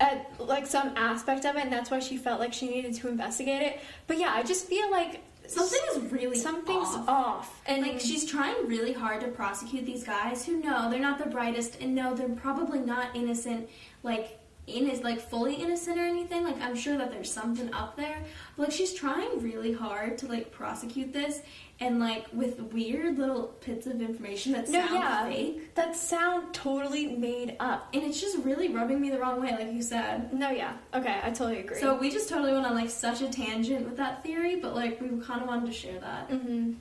at 0.00 0.26
like 0.40 0.66
some 0.66 0.92
aspect 0.96 1.44
of 1.44 1.56
it, 1.56 1.62
and 1.62 1.72
that's 1.72 1.90
why 1.90 2.00
she 2.00 2.16
felt 2.16 2.40
like 2.40 2.52
she 2.52 2.68
needed 2.68 2.94
to 2.94 3.08
investigate 3.08 3.62
it. 3.62 3.80
But 4.06 4.18
yeah, 4.18 4.32
I 4.34 4.42
just 4.42 4.66
feel 4.66 4.90
like 4.90 5.22
something 5.46 5.80
is 5.94 6.10
really 6.10 6.36
something's 6.36 6.88
off. 6.88 7.08
off, 7.08 7.62
and 7.66 7.82
Like 7.82 8.00
she's 8.00 8.24
trying 8.24 8.66
really 8.66 8.92
hard 8.92 9.20
to 9.20 9.28
prosecute 9.28 9.84
these 9.84 10.02
guys 10.02 10.46
who 10.46 10.60
know 10.60 10.90
they're 10.90 10.98
not 11.00 11.18
the 11.18 11.28
brightest 11.28 11.80
and 11.80 11.94
know 11.94 12.14
they're 12.14 12.28
probably 12.28 12.80
not 12.80 13.14
innocent, 13.14 13.68
like 14.02 14.39
in 14.76 14.88
is 14.88 15.02
like 15.02 15.20
fully 15.20 15.54
innocent 15.54 15.98
or 15.98 16.04
anything. 16.04 16.44
Like 16.44 16.60
I'm 16.60 16.76
sure 16.76 16.96
that 16.98 17.10
there's 17.10 17.32
something 17.32 17.72
up 17.72 17.96
there. 17.96 18.24
But 18.56 18.68
like 18.68 18.72
she's 18.72 18.92
trying 18.92 19.40
really 19.40 19.72
hard 19.72 20.18
to 20.18 20.26
like 20.26 20.50
prosecute 20.52 21.12
this 21.12 21.40
and 21.80 21.98
like 21.98 22.26
with 22.32 22.60
weird 22.60 23.18
little 23.18 23.54
bits 23.64 23.86
of 23.86 24.00
information 24.00 24.52
that 24.52 24.68
no, 24.68 24.80
sound 24.80 24.94
yeah, 24.94 25.24
fake. 25.24 25.74
that 25.74 25.96
sound 25.96 26.52
totally 26.52 27.06
made 27.06 27.56
up. 27.58 27.88
And 27.94 28.02
it's 28.02 28.20
just 28.20 28.38
really 28.44 28.68
rubbing 28.68 29.00
me 29.00 29.10
the 29.10 29.18
wrong 29.18 29.40
way, 29.40 29.50
like 29.52 29.72
you 29.72 29.82
said. 29.82 30.32
No, 30.32 30.50
yeah, 30.50 30.74
okay, 30.94 31.20
I 31.22 31.30
totally 31.30 31.60
agree. 31.60 31.78
So 31.78 31.96
we 31.96 32.10
just 32.10 32.28
totally 32.28 32.52
went 32.52 32.66
on 32.66 32.74
like 32.74 32.90
such 32.90 33.22
a 33.22 33.28
tangent 33.28 33.86
with 33.86 33.96
that 33.96 34.22
theory, 34.22 34.56
but 34.56 34.74
like 34.74 35.00
we 35.00 35.08
kind 35.20 35.40
of 35.40 35.48
wanted 35.48 35.66
to 35.66 35.72
share 35.72 35.98
that. 36.00 36.30
hmm 36.30 36.72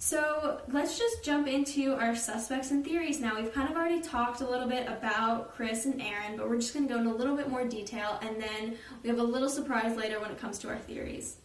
So 0.00 0.60
let's 0.72 0.96
just 0.96 1.24
jump 1.24 1.48
into 1.48 1.92
our 1.94 2.14
suspects 2.14 2.70
and 2.70 2.84
theories 2.84 3.20
now. 3.20 3.34
We've 3.34 3.52
kind 3.52 3.68
of 3.68 3.76
already 3.76 4.00
talked 4.00 4.40
a 4.40 4.48
little 4.48 4.68
bit 4.68 4.86
about 4.86 5.54
Chris 5.54 5.86
and 5.86 6.00
Aaron, 6.00 6.36
but 6.36 6.48
we're 6.48 6.58
just 6.60 6.72
going 6.72 6.86
to 6.86 6.94
go 6.94 7.00
into 7.00 7.10
a 7.10 7.18
little 7.18 7.36
bit 7.36 7.48
more 7.48 7.64
detail, 7.64 8.18
and 8.22 8.40
then 8.40 8.76
we 9.02 9.08
have 9.08 9.18
a 9.18 9.22
little 9.24 9.48
surprise 9.48 9.96
later 9.96 10.20
when 10.20 10.30
it 10.30 10.38
comes 10.38 10.58
to 10.60 10.68
our 10.68 10.78
theories. 10.78 11.38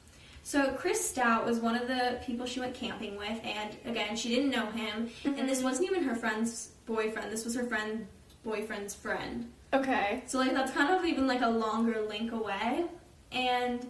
So 0.44 0.74
Chris 0.74 1.04
Stout 1.10 1.46
was 1.46 1.60
one 1.60 1.76
of 1.76 1.88
the 1.88 2.20
people 2.26 2.46
she 2.46 2.60
went 2.60 2.76
camping 2.76 3.18
with, 3.18 3.40
and 3.44 3.76
again, 3.86 4.16
she 4.16 4.30
didn't 4.30 4.52
know 4.52 4.68
him, 4.68 5.10
and 5.26 5.50
this 5.50 5.58
mm-hmm. 5.58 5.68
wasn't 5.68 5.90
even 5.90 6.04
her 6.04 6.16
friend's 6.16 6.70
boyfriend. 6.86 7.32
This 7.32 7.46
was 7.46 7.56
her 7.56 7.66
friend 7.66 8.06
boyfriend's 8.44 8.94
friend. 8.94 9.52
okay, 9.74 10.22
So 10.28 10.38
like 10.38 10.54
that's 10.54 10.72
kind 10.72 10.94
of 10.94 11.04
even 11.06 11.26
like 11.26 11.42
a 11.42 11.50
longer 11.50 12.06
link 12.08 12.32
away, 12.32 12.86
and 13.32 13.90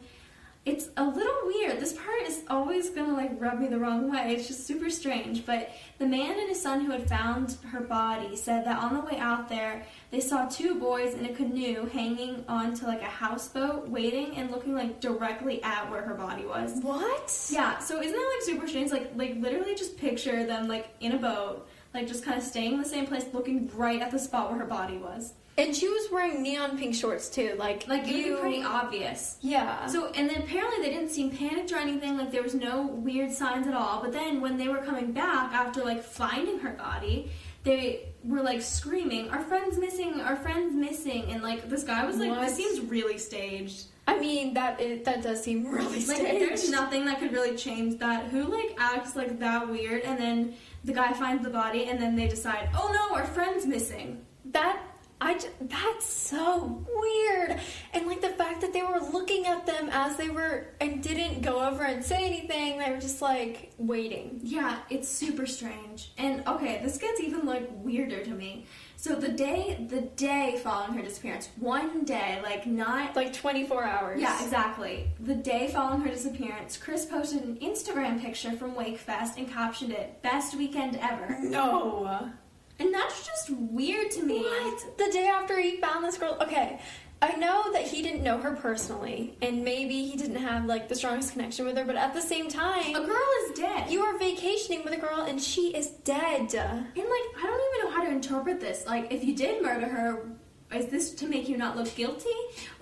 it's 0.65 0.87
a 0.95 1.03
little 1.03 1.35
weird. 1.45 1.79
This 1.79 1.91
part 1.91 2.21
is 2.25 2.43
always 2.49 2.89
gonna 2.89 3.13
like 3.13 3.31
rub 3.39 3.59
me 3.59 3.67
the 3.67 3.79
wrong 3.79 4.09
way. 4.09 4.33
It's 4.33 4.47
just 4.47 4.65
super 4.65 4.89
strange. 4.89 5.45
But 5.45 5.71
the 5.97 6.05
man 6.05 6.39
and 6.39 6.47
his 6.47 6.61
son 6.61 6.85
who 6.85 6.91
had 6.91 7.09
found 7.09 7.57
her 7.69 7.81
body 7.81 8.37
said 8.37 8.65
that 8.65 8.81
on 8.81 8.93
the 8.93 9.01
way 9.01 9.17
out 9.17 9.49
there, 9.49 9.85
they 10.09 10.21
saw 10.21 10.47
two 10.47 10.75
boys 10.75 11.15
in 11.15 11.25
a 11.25 11.33
canoe 11.33 11.85
hanging 11.87 12.45
onto 12.47 12.85
like 12.85 13.01
a 13.01 13.05
houseboat, 13.05 13.89
waiting 13.89 14.37
and 14.37 14.51
looking 14.51 14.73
like 14.73 15.01
directly 15.01 15.61
at 15.63 15.91
where 15.91 16.01
her 16.01 16.15
body 16.15 16.45
was. 16.45 16.79
what? 16.81 17.49
Yeah, 17.51 17.79
so 17.79 18.01
isn't 18.01 18.13
that 18.13 18.31
like 18.37 18.43
super 18.43 18.67
strange? 18.67 18.91
Like, 18.91 19.11
like 19.15 19.35
literally 19.39 19.75
just 19.75 19.97
picture 19.97 20.45
them 20.45 20.69
like 20.69 20.87
in 21.01 21.11
a 21.11 21.17
boat, 21.17 21.67
like 21.93 22.07
just 22.07 22.23
kind 22.23 22.37
of 22.37 22.43
staying 22.43 22.73
in 22.73 22.79
the 22.81 22.87
same 22.87 23.05
place, 23.05 23.25
looking 23.33 23.69
right 23.75 24.01
at 24.01 24.11
the 24.11 24.19
spot 24.19 24.49
where 24.49 24.59
her 24.59 24.65
body 24.65 24.97
was. 24.97 25.33
And 25.55 25.75
she 25.75 25.87
was 25.87 26.09
wearing 26.11 26.41
neon 26.41 26.77
pink 26.79 26.95
shorts 26.95 27.29
too, 27.29 27.55
like 27.59 27.87
Like 27.87 28.07
it 28.07 28.13
would 28.29 28.35
be 28.35 28.41
pretty 28.41 28.63
obvious. 28.63 29.37
Yeah. 29.41 29.85
So 29.85 30.07
and 30.07 30.27
then 30.29 30.41
apparently 30.41 30.81
they 30.81 30.89
didn't 30.93 31.09
seem 31.09 31.29
panicked 31.29 31.71
or 31.71 31.77
anything. 31.77 32.17
Like 32.17 32.31
there 32.31 32.41
was 32.41 32.55
no 32.55 32.87
weird 32.87 33.31
signs 33.31 33.67
at 33.67 33.73
all. 33.75 34.01
But 34.01 34.13
then 34.13 34.41
when 34.41 34.57
they 34.57 34.67
were 34.67 34.79
coming 34.79 35.11
back 35.11 35.53
after 35.53 35.83
like 35.83 36.03
finding 36.03 36.59
her 36.59 36.71
body, 36.71 37.31
they 37.63 38.09
were 38.23 38.41
like 38.41 38.61
screaming, 38.63 39.29
"Our 39.29 39.41
friend's 39.41 39.77
missing! 39.77 40.19
Our 40.21 40.35
friend's 40.37 40.75
missing!" 40.75 41.25
And 41.31 41.43
like 41.43 41.69
this 41.69 41.83
guy 41.83 42.03
was 42.03 42.17
like, 42.17 42.31
What? 42.31 42.41
"This 42.41 42.55
seems 42.55 42.79
really 42.81 43.17
staged." 43.19 43.85
I 44.07 44.19
mean 44.19 44.53
that 44.55 44.81
it, 44.81 45.05
that 45.05 45.21
does 45.21 45.41
seem 45.43 45.65
really 45.67 46.03
Like 46.05 46.17
staged. 46.17 46.41
there's 46.41 46.69
nothing 46.69 47.05
that 47.05 47.19
could 47.19 47.31
really 47.31 47.55
change 47.55 47.99
that. 47.99 48.25
Who 48.25 48.43
like 48.45 48.75
acts 48.79 49.15
like 49.15 49.39
that 49.39 49.69
weird 49.69 50.01
and 50.01 50.17
then 50.19 50.55
the 50.83 50.93
guy 50.93 51.13
finds 51.13 51.41
the 51.43 51.49
body 51.49 51.85
and 51.85 52.01
then 52.01 52.15
they 52.15 52.27
decide, 52.27 52.69
"Oh 52.75 52.89
no, 52.91 53.15
our 53.15 53.25
friend's 53.25 53.67
missing." 53.67 54.25
that 54.47 54.77
I 55.25 55.37
j- 55.37 55.47
that's 55.61 56.05
so 56.05 56.85
weird. 56.93 57.59
And 57.93 58.07
like 58.07 58.21
the 58.21 58.29
fact 58.29 58.61
that 58.61 58.73
they 58.73 58.81
were 58.83 58.99
looking 59.13 59.45
at 59.45 59.65
them 59.65 59.87
as 59.91 60.17
they 60.17 60.29
were 60.29 60.67
and 60.81 61.01
didn't 61.01 61.41
go 61.41 61.65
over 61.65 61.83
and 61.83 62.03
say 62.03 62.25
anything. 62.25 62.77
They 62.79 62.91
were 62.91 62.99
just 62.99 63.21
like 63.21 63.71
waiting. 63.77 64.39
Yeah, 64.43 64.79
it's 64.89 65.07
super 65.07 65.45
strange. 65.45 66.11
And 66.17 66.45
okay, 66.47 66.81
this 66.83 66.97
gets 66.97 67.21
even 67.21 67.45
like 67.45 67.69
weirder 67.73 68.23
to 68.25 68.31
me. 68.31 68.65
So 68.97 69.15
the 69.15 69.29
day 69.29 69.85
the 69.89 70.01
day 70.01 70.59
following 70.63 70.93
her 70.97 71.03
disappearance, 71.03 71.49
one 71.57 72.03
day, 72.05 72.39
like 72.43 72.65
not 72.65 73.15
Like 73.15 73.33
24 73.33 73.83
hours. 73.83 74.21
Yeah, 74.21 74.41
exactly. 74.43 75.09
The 75.19 75.35
day 75.35 75.69
following 75.73 76.01
her 76.01 76.09
disappearance, 76.09 76.77
Chris 76.77 77.05
posted 77.05 77.43
an 77.43 77.57
Instagram 77.57 78.21
picture 78.21 78.51
from 78.53 78.75
Wakefest 78.75 79.37
and 79.37 79.49
captioned 79.49 79.91
it, 79.91 80.21
"Best 80.21 80.55
weekend 80.55 80.97
ever." 81.01 81.37
No. 81.41 82.31
And 82.79 82.93
that's 82.93 83.25
just 83.25 83.49
weird 83.49 84.11
to 84.11 84.23
me. 84.23 84.39
What? 84.39 84.97
The 84.97 85.09
day 85.11 85.27
after 85.27 85.59
he 85.59 85.77
found 85.77 86.03
this 86.05 86.17
girl. 86.17 86.37
Okay. 86.41 86.79
I 87.21 87.35
know 87.37 87.71
that 87.71 87.83
he 87.87 88.01
didn't 88.01 88.21
know 88.21 88.37
her 88.39 88.51
personally, 88.53 89.37
and 89.41 89.63
maybe 89.63 90.03
he 90.03 90.17
didn't 90.17 90.35
have 90.35 90.65
like 90.65 90.89
the 90.89 90.95
strongest 90.95 91.31
connection 91.31 91.65
with 91.65 91.77
her, 91.77 91.85
but 91.85 91.95
at 91.95 92.13
the 92.13 92.19
same 92.19 92.49
time, 92.49 92.93
A 92.93 92.99
girl 93.05 93.27
is 93.45 93.57
dead. 93.57 93.89
you 93.89 94.01
are 94.01 94.17
vacationing 94.19 94.83
with 94.83 94.91
a 94.91 94.97
girl 94.97 95.21
and 95.21 95.41
she 95.41 95.73
is 95.73 95.87
dead. 96.03 96.53
And 96.53 96.85
like, 96.97 97.27
I 97.37 97.43
don't 97.43 97.75
even 97.75 97.85
know 97.85 97.95
how 97.95 98.03
to 98.03 98.11
interpret 98.11 98.59
this. 98.59 98.85
Like, 98.85 99.09
if 99.13 99.23
you 99.23 99.33
did 99.37 99.63
murder 99.63 99.87
her, 99.87 100.31
is 100.75 100.87
this 100.87 101.11
to 101.15 101.27
make 101.27 101.47
you 101.47 101.57
not 101.57 101.75
look 101.75 101.93
guilty? 101.95 102.29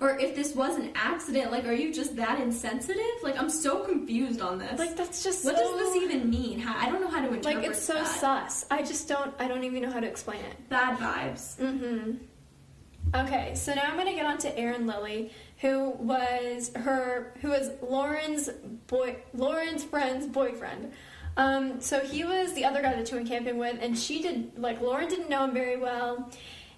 Or 0.00 0.18
if 0.18 0.34
this 0.34 0.54
was 0.54 0.76
an 0.76 0.92
accident, 0.94 1.52
like, 1.52 1.66
are 1.66 1.72
you 1.72 1.92
just 1.92 2.16
that 2.16 2.40
insensitive? 2.40 3.22
Like, 3.22 3.38
I'm 3.38 3.50
so 3.50 3.84
confused 3.84 4.40
on 4.40 4.58
this. 4.58 4.78
Like 4.78 4.96
that's 4.96 5.22
just 5.22 5.44
what 5.44 5.56
so, 5.56 5.62
does 5.62 5.78
this 5.78 6.02
even 6.02 6.28
mean? 6.30 6.58
How, 6.58 6.78
I 6.78 6.90
don't 6.90 7.00
know 7.00 7.08
how 7.08 7.20
to 7.20 7.32
interpret 7.32 7.56
like? 7.56 7.66
It's 7.66 7.82
so 7.82 7.94
that. 7.94 8.06
sus. 8.06 8.66
I 8.70 8.82
just 8.82 9.08
don't. 9.08 9.34
I 9.38 9.48
don't 9.48 9.64
even 9.64 9.82
know 9.82 9.90
how 9.90 10.00
to 10.00 10.06
explain 10.06 10.40
it. 10.40 10.68
Bad 10.68 10.98
vibes. 10.98 11.56
Mm-hmm. 11.56 12.12
Okay, 13.14 13.54
so 13.54 13.74
now 13.74 13.82
I'm 13.84 13.96
gonna 13.96 14.14
get 14.14 14.24
on 14.24 14.38
to 14.38 14.58
Aaron 14.58 14.86
Lilly, 14.86 15.32
who 15.58 15.90
was 15.90 16.70
her, 16.74 17.34
who 17.42 17.50
was 17.50 17.70
Lauren's 17.82 18.48
boy, 18.86 19.16
Lauren's 19.34 19.84
friend's 19.84 20.26
boyfriend. 20.26 20.92
Um, 21.36 21.80
so 21.80 22.00
he 22.00 22.24
was 22.24 22.52
the 22.54 22.64
other 22.64 22.82
guy 22.82 22.94
that 22.94 23.08
she 23.08 23.14
went 23.14 23.28
camping 23.28 23.58
with, 23.58 23.78
and 23.80 23.98
she 23.98 24.22
did 24.22 24.58
like 24.58 24.80
Lauren 24.80 25.08
didn't 25.08 25.28
know 25.28 25.44
him 25.44 25.52
very 25.52 25.76
well, 25.76 26.30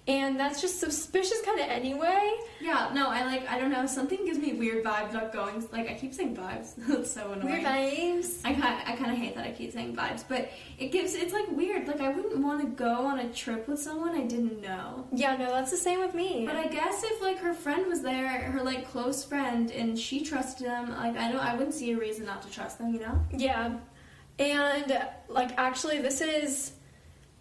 and 0.07 0.39
that's 0.39 0.61
just 0.61 0.79
suspicious 0.79 1.41
kind 1.43 1.59
of 1.59 1.67
anyway. 1.67 2.33
Yeah, 2.61 2.91
no, 2.93 3.09
I 3.09 3.25
like, 3.25 3.49
I 3.49 3.59
don't 3.59 3.71
know, 3.71 3.85
something 3.87 4.23
gives 4.25 4.37
me 4.37 4.53
weird 4.53 4.83
vibes 4.83 5.11
about 5.11 5.33
going, 5.33 5.67
like, 5.71 5.89
I 5.89 5.95
keep 5.95 6.13
saying 6.13 6.35
vibes. 6.35 6.75
That's 6.87 7.11
so 7.11 7.31
annoying. 7.31 7.63
Weird 7.63 7.63
vibes. 7.63 8.41
I 8.43 8.53
kind 8.53 8.81
I 8.85 8.95
kind 8.95 9.11
of 9.11 9.17
hate 9.17 9.35
that 9.35 9.45
I 9.45 9.51
keep 9.51 9.71
saying 9.71 9.95
vibes, 9.95 10.23
but 10.27 10.49
it 10.77 10.91
gives 10.91 11.15
it's 11.15 11.33
like 11.33 11.49
weird. 11.51 11.87
Like 11.87 12.01
I 12.01 12.09
wouldn't 12.09 12.37
want 12.37 12.61
to 12.61 12.67
go 12.67 13.05
on 13.05 13.19
a 13.19 13.31
trip 13.33 13.67
with 13.67 13.79
someone 13.81 14.15
I 14.15 14.25
didn't 14.25 14.61
know. 14.61 15.07
Yeah, 15.11 15.35
no, 15.37 15.51
that's 15.51 15.71
the 15.71 15.77
same 15.77 15.99
with 15.99 16.13
me. 16.13 16.43
But 16.45 16.55
I 16.55 16.67
guess 16.67 17.03
if 17.03 17.21
like 17.21 17.39
her 17.39 17.53
friend 17.53 17.87
was 17.87 18.01
there, 18.01 18.27
her 18.27 18.63
like 18.63 18.89
close 18.89 19.23
friend, 19.23 19.71
and 19.71 19.97
she 19.97 20.23
trusted 20.23 20.67
them, 20.67 20.91
like 20.91 21.17
I 21.17 21.31
don't, 21.31 21.41
I 21.41 21.55
wouldn't 21.55 21.73
see 21.73 21.91
a 21.91 21.97
reason 21.97 22.25
not 22.25 22.41
to 22.43 22.51
trust 22.51 22.77
them. 22.77 22.93
You 22.93 22.99
know? 22.99 23.19
Yeah. 23.31 23.77
And 24.37 24.99
like 25.29 25.57
actually 25.57 25.99
this 25.99 26.21
is 26.21 26.73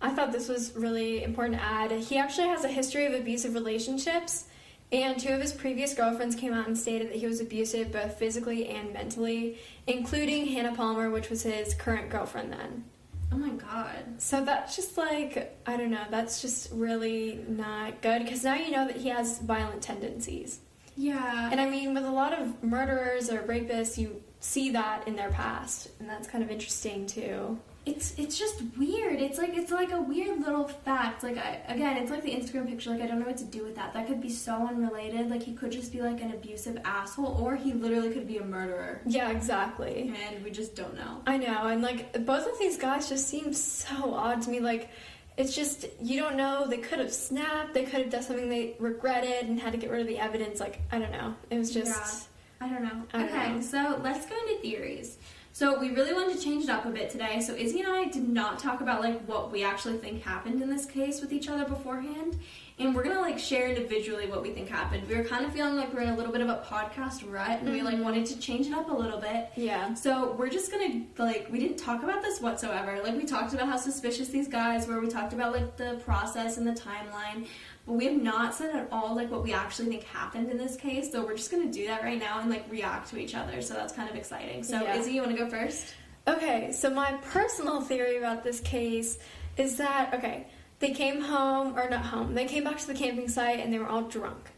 I 0.01 0.11
thought 0.11 0.33
this 0.33 0.49
was 0.49 0.75
really 0.77 1.23
important 1.23 1.59
to 1.59 1.65
add. 1.65 1.91
He 1.93 2.19
actually 2.19 2.49
has 2.49 2.65
a 2.65 2.69
history 2.69 3.07
of 3.07 3.15
abusive 3.15 3.55
relationships 3.55 4.47
and 4.93 5.19
two 5.19 5.31
of 5.31 5.41
his 5.41 5.53
previous 5.53 5.95
girlfriends 5.95 6.37
came 6.37 6.53
out 6.53 6.67
and 6.67 6.79
stated 6.79 7.09
that 7.09 7.17
he 7.17 7.27
was 7.27 7.41
abusive 7.41 7.91
both 7.91 8.17
physically 8.19 8.69
and 8.69 8.93
mentally, 8.93 9.59
including 9.87 10.47
Hannah 10.47 10.75
Palmer, 10.75 11.11
which 11.11 11.31
was 11.31 11.43
his 11.43 11.75
current 11.75 12.11
girlfriend 12.11 12.53
then. 12.53 12.85
Oh 13.33 13.37
my 13.37 13.51
god. 13.51 14.05
So 14.19 14.45
that's 14.45 14.77
just 14.77 14.97
like 14.97 15.59
I 15.67 15.77
don't 15.77 15.91
know, 15.91 16.05
that's 16.11 16.41
just 16.41 16.71
really 16.73 17.45
not 17.49 18.03
good 18.03 18.23
because 18.23 18.45
now 18.45 18.55
you 18.55 18.71
know 18.71 18.87
that 18.87 18.97
he 18.97 19.09
has 19.09 19.41
violent 19.41 19.83
tendencies. 19.83 20.61
Yeah. 20.97 21.49
And 21.51 21.61
I 21.61 21.69
mean, 21.69 21.95
with 21.95 22.05
a 22.05 22.11
lot 22.11 22.33
of 22.33 22.63
murderers 22.63 23.31
or 23.31 23.43
rapists, 23.43 23.99
you 23.99 24.23
see 24.39 24.71
that 24.71 25.09
in 25.09 25.17
their 25.17 25.31
past, 25.31 25.89
and 25.99 26.09
that's 26.09 26.29
kind 26.29 26.45
of 26.45 26.51
interesting 26.51 27.07
too. 27.07 27.59
It's 27.87 28.19
it's 28.19 28.39
just 28.39 28.63
weird. 28.79 29.21
It's 29.21 29.37
like 29.37 29.55
it's 29.55 29.71
like 29.71 29.93
a 29.93 30.01
weird 30.01 30.41
little 30.41 30.67
fact. 30.67 31.23
Like 31.23 31.37
I, 31.37 31.61
again, 31.69 31.99
it's 31.99 32.11
like 32.11 32.23
the 32.23 32.31
Instagram 32.35 32.67
picture. 32.67 32.91
Like 32.91 33.03
I 33.03 33.07
don't 33.07 33.21
know 33.21 33.27
what 33.27 33.37
to 33.39 33.45
do 33.45 33.63
with 33.63 33.75
that. 33.77 33.93
That 33.93 34.07
could 34.07 34.23
be 34.23 34.31
so 34.31 34.67
unrelated. 34.67 35.29
Like 35.29 35.43
he 35.43 35.53
could 35.53 35.71
just 35.71 35.93
be 35.93 36.01
like 36.01 36.23
an 36.23 36.33
abusive 36.33 36.79
asshole, 36.85 37.37
or 37.39 37.57
he 37.57 37.73
literally 37.75 38.11
could 38.11 38.27
be 38.27 38.39
a 38.39 38.45
murderer, 38.45 39.03
Yeah, 39.05 39.31
exactly. 39.31 40.15
and 40.31 40.43
we 40.43 40.51
just 40.51 40.75
don't 40.75 40.95
know. 40.95 41.21
I 41.27 41.37
know, 41.37 41.67
and 41.67 41.83
like 41.83 42.25
both 42.25 42.47
of 42.51 42.59
these 42.59 42.79
guys 42.79 43.09
just 43.09 43.29
seem 43.29 43.53
so 43.53 44.15
odd 44.15 44.41
to 44.43 44.51
me. 44.51 44.61
Like, 44.61 44.89
it's 45.37 45.55
just 45.55 45.85
you 46.01 46.19
don't 46.21 46.37
know. 46.37 46.67
They 46.67 46.79
could 46.79 47.01
have 47.01 47.13
snapped. 47.13 47.75
They 47.75 47.85
could 47.85 48.01
have 48.01 48.11
done 48.11 48.23
something 48.23 48.49
they 48.49 48.77
regretted 48.79 49.47
and 49.47 49.61
had 49.61 49.73
to 49.73 49.79
get 49.79 49.91
rid 49.91 50.01
of 50.01 50.07
the 50.07 50.19
evidence. 50.19 50.59
Like, 50.59 50.81
I 50.91 50.99
don't 50.99 51.13
know. 51.13 51.35
It 51.51 51.59
was 51.59 51.71
just 51.75 52.29
I 52.61 52.69
don't 52.69 52.83
know. 52.83 53.03
I 53.13 53.19
don't 53.19 53.29
okay, 53.29 53.53
know. 53.57 53.61
so 53.61 54.01
let's 54.03 54.25
go 54.25 54.35
into 54.49 54.63
theories. 54.63 55.19
So 55.55 55.79
we 55.79 55.91
really 55.91 56.13
wanted 56.13 56.37
to 56.37 56.43
change 56.43 56.65
it 56.65 56.69
up 56.69 56.85
a 56.85 56.91
bit 56.91 57.11
today. 57.11 57.41
So 57.41 57.55
Izzy 57.55 57.81
and 57.83 57.89
I 57.89 58.07
did 58.07 58.29
not 58.29 58.59
talk 58.59 58.81
about 58.81 59.01
like 59.01 59.25
what 59.25 59.53
we 59.53 59.63
actually 59.63 59.99
think 59.99 60.21
happened 60.21 60.61
in 60.61 60.69
this 60.69 60.85
case 60.85 61.21
with 61.21 61.33
each 61.33 61.49
other 61.49 61.65
beforehand, 61.65 62.41
and 62.81 62.93
we're 62.93 63.05
gonna 63.05 63.21
like 63.21 63.39
share 63.39 63.69
individually 63.69 64.27
what 64.27 64.43
we 64.43 64.51
think 64.51 64.69
happened. 64.69 65.09
We 65.09 65.15
were 65.15 65.23
kind 65.23 65.45
of 65.45 65.53
feeling 65.53 65.77
like 65.77 65.95
we're 65.95 66.01
in 66.01 66.09
a 66.09 66.17
little 66.17 66.33
bit 66.33 66.41
of 66.41 66.49
a 66.49 66.65
podcast 66.67 67.31
rut, 67.31 67.61
and 67.61 67.71
we 67.71 67.83
like 67.83 67.95
mm-hmm. 67.95 68.03
wanted 68.03 68.27
to 68.27 68.41
change 68.41 68.67
it 68.67 68.73
up 68.73 68.91
a 68.91 68.93
little 68.93 69.21
bit. 69.21 69.51
Yeah. 69.55 69.95
So 69.95 70.33
we're 70.33 70.51
just 70.51 70.73
gonna 70.73 71.05
like 71.19 71.47
we 71.53 71.61
didn't 71.61 71.77
talk 71.77 72.03
about 72.03 72.21
this 72.21 72.41
whatsoever. 72.41 73.01
Like 73.01 73.15
we 73.15 73.25
talked 73.25 73.55
about 73.55 73.69
how 73.69 73.77
suspicious 73.77 74.31
these 74.31 74.49
guys 74.49 74.89
were. 74.89 74.99
We 74.99 75.07
talked 75.07 75.35
about 75.35 75.53
like 75.53 75.77
the 75.77 76.01
process 76.05 76.57
and 76.57 76.67
the 76.67 76.73
timeline, 76.73 77.47
but 77.87 77.95
we 77.95 78.07
have 78.07 78.21
not 78.21 78.55
said 78.55 78.75
at 78.75 78.89
all 78.91 79.15
like 79.15 79.31
what 79.31 79.43
we 79.43 79.53
actually 79.53 79.89
think 79.89 80.05
happened 80.05 80.51
in 80.51 80.57
this 80.57 80.77
case. 80.77 81.13
So 81.13 81.25
we're 81.25 81.37
just 81.37 81.51
gonna 81.51 81.71
do 81.71 81.87
that 81.87 82.03
right 82.03 82.19
now 82.19 82.41
and 82.41 82.51
like 82.51 82.71
react 82.71 83.11
to 83.11 83.19
each 83.19 83.35
other. 83.35 83.61
So 83.61 83.75
that's 83.75 83.93
kind 83.93 84.09
of 84.09 84.17
exciting. 84.17 84.63
So 84.63 84.83
Yeah. 84.83 84.97
Izzy, 84.97 85.13
you 85.13 85.23
want 85.23 85.37
to 85.37 85.43
go 85.43 85.49
first? 85.49 85.95
Okay, 86.27 86.73
so 86.73 86.89
my 86.89 87.13
personal 87.31 87.83
theory 87.83 88.17
about 88.17 88.43
this 88.43 88.61
case 88.61 89.19
is 89.57 89.77
that 89.77 90.15
okay, 90.15 90.47
they 90.79 90.93
came 90.93 91.21
home 91.21 91.79
or 91.79 91.89
not 91.89 92.05
home. 92.07 92.35
They 92.35 92.47
came 92.47 92.65
back 92.65 92.79
to 92.79 92.87
the 92.87 92.95
camping 92.95 93.29
site 93.29 93.61
and 93.61 93.73
they 93.73 93.79
were 93.79 93.89
all 93.89 94.03
drunk. 94.03 94.51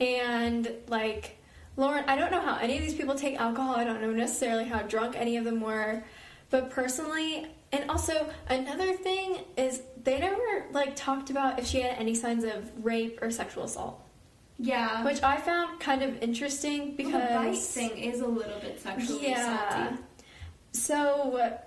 And 0.00 0.70
like 0.88 1.38
Lauren, 1.76 2.04
I 2.06 2.16
don't 2.16 2.30
know 2.30 2.40
how 2.40 2.56
any 2.58 2.76
of 2.76 2.82
these 2.82 2.94
people 2.94 3.14
take 3.14 3.40
alcohol. 3.40 3.74
I 3.76 3.84
don't 3.84 4.00
know 4.00 4.12
necessarily 4.12 4.64
how 4.64 4.82
drunk 4.82 5.14
any 5.16 5.36
of 5.36 5.44
them 5.44 5.60
were. 5.60 6.04
But 6.50 6.70
personally, 6.70 7.46
and 7.74 7.90
also 7.90 8.30
another 8.48 8.92
thing 8.92 9.38
is 9.56 9.82
they 10.02 10.18
never 10.20 10.66
like 10.70 10.94
talked 10.94 11.30
about 11.30 11.58
if 11.58 11.66
she 11.66 11.80
had 11.80 11.98
any 11.98 12.14
signs 12.14 12.44
of 12.44 12.70
rape 12.84 13.18
or 13.20 13.30
sexual 13.30 13.64
assault, 13.64 14.00
Yeah. 14.58 15.04
which 15.04 15.22
I 15.22 15.36
found 15.38 15.80
kind 15.80 16.02
of 16.02 16.22
interesting 16.22 16.94
because 16.94 17.12
the 17.12 17.34
bite 17.34 17.56
thing 17.58 17.98
is 17.98 18.20
a 18.20 18.26
little 18.26 18.60
bit 18.60 18.80
sexually 18.80 19.28
yeah. 19.30 19.90
assaulty. 19.90 19.98
So, 20.72 21.36
uh, 21.36 21.58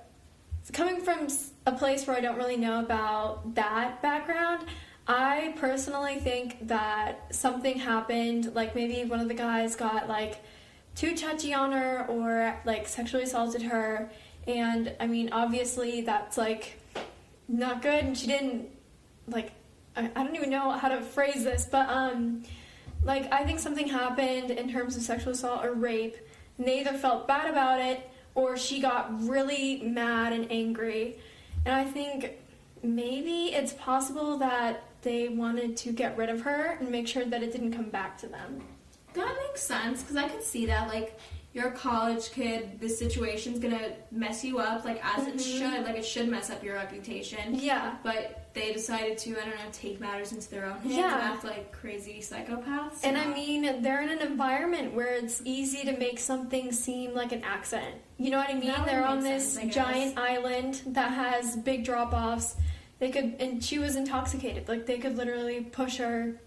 coming 0.72 1.02
from 1.02 1.28
a 1.66 1.72
place 1.74 2.08
where 2.08 2.16
I 2.16 2.22
don't 2.22 2.38
really 2.38 2.58
know 2.58 2.80
about 2.80 3.56
that 3.56 4.02
background, 4.02 4.66
I 5.08 5.54
personally 5.58 6.20
think 6.20 6.68
that 6.68 7.34
something 7.36 7.80
happened. 7.80 8.54
Like 8.56 8.76
maybe 8.76 9.04
one 9.10 9.20
of 9.20 9.28
the 9.28 9.34
guys 9.34 9.76
got 9.76 10.08
like 10.08 10.44
too 10.96 11.16
touchy 11.16 11.54
on 11.54 11.72
her 11.72 12.06
or 12.08 12.60
like 12.66 12.88
sexually 12.88 13.24
assaulted 13.24 13.62
her. 13.64 14.10
And 14.48 14.96
I 15.00 15.08
mean, 15.08 15.30
obviously, 15.32 16.02
that's 16.02 16.38
like 16.38 16.80
not 17.48 17.82
good. 17.82 18.04
And 18.06 18.18
she 18.18 18.28
didn't 18.28 18.70
like. 19.28 19.52
I, 19.96 20.10
I 20.16 20.24
don't 20.24 20.36
even 20.36 20.50
know 20.50 20.72
how 20.72 20.90
to 20.90 21.02
phrase 21.02 21.44
this, 21.44 21.68
but 21.70 21.90
um, 21.90 22.44
like 23.04 23.32
I 23.32 23.44
think 23.44 23.60
something 23.60 23.88
happened 23.88 24.52
in 24.52 24.72
terms 24.72 24.96
of 24.96 25.04
sexual 25.04 25.34
assault 25.34 25.66
or 25.66 25.74
rape. 25.74 26.16
And 26.58 26.68
they 26.68 26.80
either 26.80 26.94
felt 26.94 27.28
bad 27.28 27.50
about 27.50 27.80
it 27.82 28.10
or 28.36 28.58
she 28.58 28.80
got 28.80 29.28
really 29.28 29.82
mad 29.82 30.34
and 30.34 30.52
angry. 30.52 31.20
And 31.66 31.76
I 31.76 31.84
think 31.86 32.34
maybe 32.84 33.54
it's 33.54 33.74
possible 33.74 34.38
that 34.38 34.84
they 35.02 35.28
wanted 35.28 35.76
to 35.78 35.92
get 35.92 36.18
rid 36.18 36.30
of 36.30 36.42
her 36.42 36.78
and 36.80 36.90
make 36.90 37.08
sure 37.08 37.26
that 37.26 37.44
it 37.44 37.52
didn't 37.52 37.74
come 37.74 37.90
back 37.90 38.18
to 38.20 38.28
them. 38.28 38.62
That 39.14 39.36
makes 39.48 39.64
sense 39.64 40.02
because 40.02 40.16
I 40.16 40.28
could 40.28 40.44
see 40.44 40.66
that. 40.68 40.88
Like, 40.88 41.20
you're 41.54 41.70
a 41.70 41.72
college 41.72 42.32
kid, 42.32 42.80
this 42.80 43.00
situation's 43.00 43.58
gonna 43.60 43.94
mess 44.12 44.44
you 44.44 44.60
up, 44.60 44.86
like, 44.86 45.04
as 45.04 45.26
it 45.28 45.36
Mhm. 45.38 45.58
should. 45.60 45.86
Like, 45.86 45.96
it 45.96 46.06
should 46.06 46.28
mess 46.30 46.50
up 46.52 46.64
your 46.64 46.76
reputation. 46.76 47.56
Yeah. 47.56 47.96
But 48.04 48.54
they 48.54 48.74
decided 48.74 49.18
to, 49.20 49.32
I 49.32 49.46
don't 49.46 49.56
know, 49.56 49.62
take 49.72 50.00
matters 50.00 50.32
into 50.34 50.50
their 50.50 50.66
own 50.66 50.80
hands 50.82 50.96
Yeah. 50.96 51.14
and 51.14 51.24
act 51.34 51.44
like 51.44 51.72
crazy 51.72 52.20
psychopaths. 52.22 53.00
And 53.04 53.18
I 53.18 53.26
mean, 53.26 53.82
they're 53.82 54.02
in 54.02 54.10
an 54.10 54.20
environment 54.20 54.94
where 54.94 55.14
it's 55.16 55.42
easy 55.46 55.84
to 55.86 55.98
make 55.98 56.20
something 56.20 56.72
seem 56.72 57.14
like 57.16 57.32
an 57.32 57.44
accident. 57.44 57.96
You 58.18 58.30
know 58.32 58.38
what 58.38 58.50
I 58.50 58.54
mean? 58.54 58.68
That 58.68 58.86
They're 58.86 59.06
on 59.06 59.24
make 59.24 59.34
this 59.34 59.54
sense, 59.54 59.74
giant 59.74 60.18
island 60.18 60.82
that 60.88 61.12
has 61.12 61.56
big 61.56 61.86
drop 61.86 62.14
offs. 62.14 62.56
They 63.00 63.10
could, 63.10 63.36
and 63.40 63.64
she 63.64 63.78
was 63.80 63.96
intoxicated. 63.96 64.68
Like, 64.68 64.86
they 64.88 64.98
could 64.98 65.18
literally 65.18 65.62
push 65.62 65.98
her, 65.98 66.40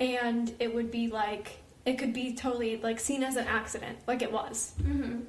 and 0.00 0.52
it 0.60 0.74
would 0.74 0.90
be 0.92 1.08
like, 1.08 1.58
it 1.88 1.98
could 1.98 2.12
be 2.12 2.34
totally, 2.34 2.76
like, 2.76 3.00
seen 3.00 3.22
as 3.22 3.36
an 3.36 3.46
accident, 3.46 3.98
like 4.06 4.22
it 4.22 4.30
was. 4.32 4.74
Mhm. 4.82 5.24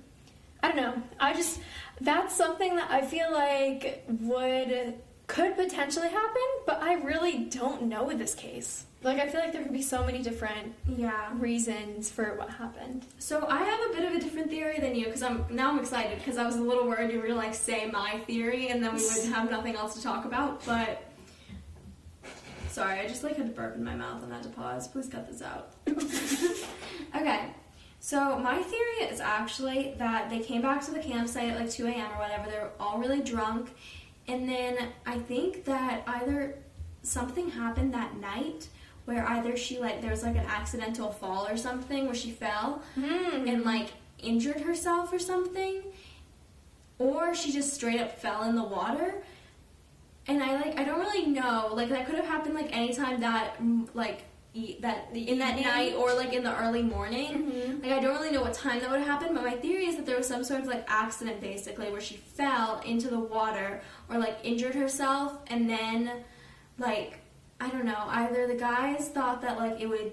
I 0.61 0.67
don't 0.67 0.75
know. 0.77 1.01
I 1.19 1.33
just, 1.33 1.59
that's 2.01 2.35
something 2.35 2.75
that 2.75 2.91
I 2.91 3.01
feel 3.01 3.31
like 3.31 4.03
would, 4.07 4.95
could 5.27 5.55
potentially 5.55 6.09
happen, 6.09 6.41
but 6.65 6.81
I 6.83 6.95
really 6.95 7.37
don't 7.45 7.83
know 7.83 8.03
with 8.03 8.19
this 8.19 8.35
case. 8.35 8.85
Like, 9.01 9.19
I 9.21 9.29
feel 9.29 9.39
like 9.39 9.53
there 9.53 9.63
could 9.63 9.71
be 9.71 9.81
so 9.81 10.03
many 10.03 10.21
different 10.21 10.73
Yeah. 10.97 11.29
reasons 11.35 12.11
for 12.11 12.33
what 12.35 12.49
happened. 12.49 13.05
So 13.19 13.45
I 13.47 13.59
have 13.63 13.79
a 13.89 13.93
bit 13.95 14.03
of 14.03 14.13
a 14.15 14.19
different 14.19 14.49
theory 14.49 14.79
than 14.79 14.93
you 14.95 15.05
because 15.05 15.23
I'm 15.23 15.45
now 15.49 15.69
I'm 15.69 15.79
excited 15.79 16.17
because 16.17 16.37
I 16.37 16.45
was 16.45 16.57
a 16.57 16.61
little 16.61 16.85
worried 16.85 17.13
you 17.13 17.21
were 17.21 17.27
gonna 17.27 17.39
like 17.39 17.53
say 17.53 17.85
my 17.89 18.19
theory 18.27 18.67
and 18.67 18.83
then 18.83 18.93
we 18.95 19.01
would 19.15 19.31
have 19.33 19.49
nothing 19.49 19.77
else 19.77 19.93
to 19.95 20.03
talk 20.03 20.25
about. 20.25 20.65
But 20.65 21.01
sorry, 22.69 22.99
I 22.99 23.07
just 23.07 23.23
like 23.23 23.35
had 23.35 23.47
to 23.47 23.51
burp 23.51 23.75
in 23.75 23.83
my 23.83 23.95
mouth 23.95 24.23
and 24.23 24.31
had 24.31 24.43
to 24.43 24.49
pause. 24.49 24.87
Please 24.87 25.07
cut 25.07 25.27
this 25.27 25.41
out. 25.41 25.73
okay. 27.15 27.53
So 27.99 28.39
my 28.39 28.61
theory 28.61 29.09
is 29.11 29.19
actually 29.19 29.95
that 29.97 30.29
they 30.29 30.39
came 30.39 30.61
back 30.61 30.83
to 30.85 30.91
the 30.91 30.99
campsite 30.99 31.49
at 31.49 31.59
like 31.59 31.69
2 31.69 31.87
a.m. 31.87 32.11
or 32.13 32.19
whatever. 32.19 32.49
They 32.49 32.57
were 32.57 32.71
all 32.79 32.97
really 32.97 33.21
drunk, 33.21 33.71
and 34.27 34.47
then 34.47 34.77
I 35.05 35.19
think 35.19 35.65
that 35.65 36.03
either 36.07 36.55
something 37.03 37.49
happened 37.51 37.93
that 37.93 38.17
night 38.17 38.69
where 39.05 39.27
either 39.27 39.57
she 39.57 39.79
like 39.79 40.01
there 40.01 40.11
was 40.11 40.23
like 40.23 40.35
an 40.35 40.45
accidental 40.45 41.11
fall 41.11 41.47
or 41.47 41.57
something 41.57 42.05
where 42.05 42.15
she 42.15 42.31
fell 42.31 42.83
hmm. 42.95 43.47
and 43.47 43.63
like 43.63 43.89
injured 44.19 44.61
herself 44.61 45.11
or 45.11 45.19
something, 45.19 45.81
or 46.99 47.33
she 47.33 47.51
just 47.51 47.73
straight 47.73 47.99
up 47.99 48.17
fell 48.19 48.43
in 48.43 48.55
the 48.55 48.63
water. 48.63 49.15
And 50.29 50.43
I 50.43 50.53
like 50.61 50.79
I 50.79 50.83
don't 50.83 50.99
really 50.99 51.25
know 51.25 51.71
like 51.73 51.89
that 51.89 52.05
could 52.05 52.13
have 52.15 52.25
happened 52.25 52.53
like 52.53 52.69
anytime 52.71 53.19
that 53.21 53.55
like 53.95 54.25
that 54.81 55.07
in 55.13 55.39
that 55.39 55.55
night 55.59 55.93
or 55.95 56.13
like 56.13 56.33
in 56.33 56.43
the 56.43 56.55
early 56.61 56.83
morning. 56.83 57.51
Mhm. 57.51 57.83
Like 57.83 57.93
I 57.93 57.99
don't 57.99 58.15
really 58.15 58.31
know 58.31 58.41
what 58.41 58.53
time 58.53 58.79
that 58.81 58.91
would 58.91 59.01
happen, 59.01 59.33
but 59.33 59.43
my 59.43 59.53
theory 59.55 59.87
is 59.87 59.95
that 59.95 60.05
there 60.05 60.17
was 60.17 60.27
some 60.27 60.43
sort 60.43 60.61
of 60.61 60.67
like 60.67 60.85
accident 60.87 61.41
basically 61.41 61.89
where 61.91 61.99
she 62.01 62.17
fell 62.17 62.79
into 62.85 63.07
the 63.09 63.19
water 63.19 63.81
or 64.07 64.19
like 64.19 64.37
injured 64.43 64.75
herself 64.75 65.39
and 65.47 65.67
then 65.67 66.11
like 66.77 67.19
I 67.59 67.69
don't 67.69 67.85
know, 67.85 68.03
either 68.07 68.45
the 68.45 68.55
guys 68.55 69.09
thought 69.09 69.41
that 69.41 69.57
like 69.57 69.81
it 69.81 69.87
would 69.89 70.11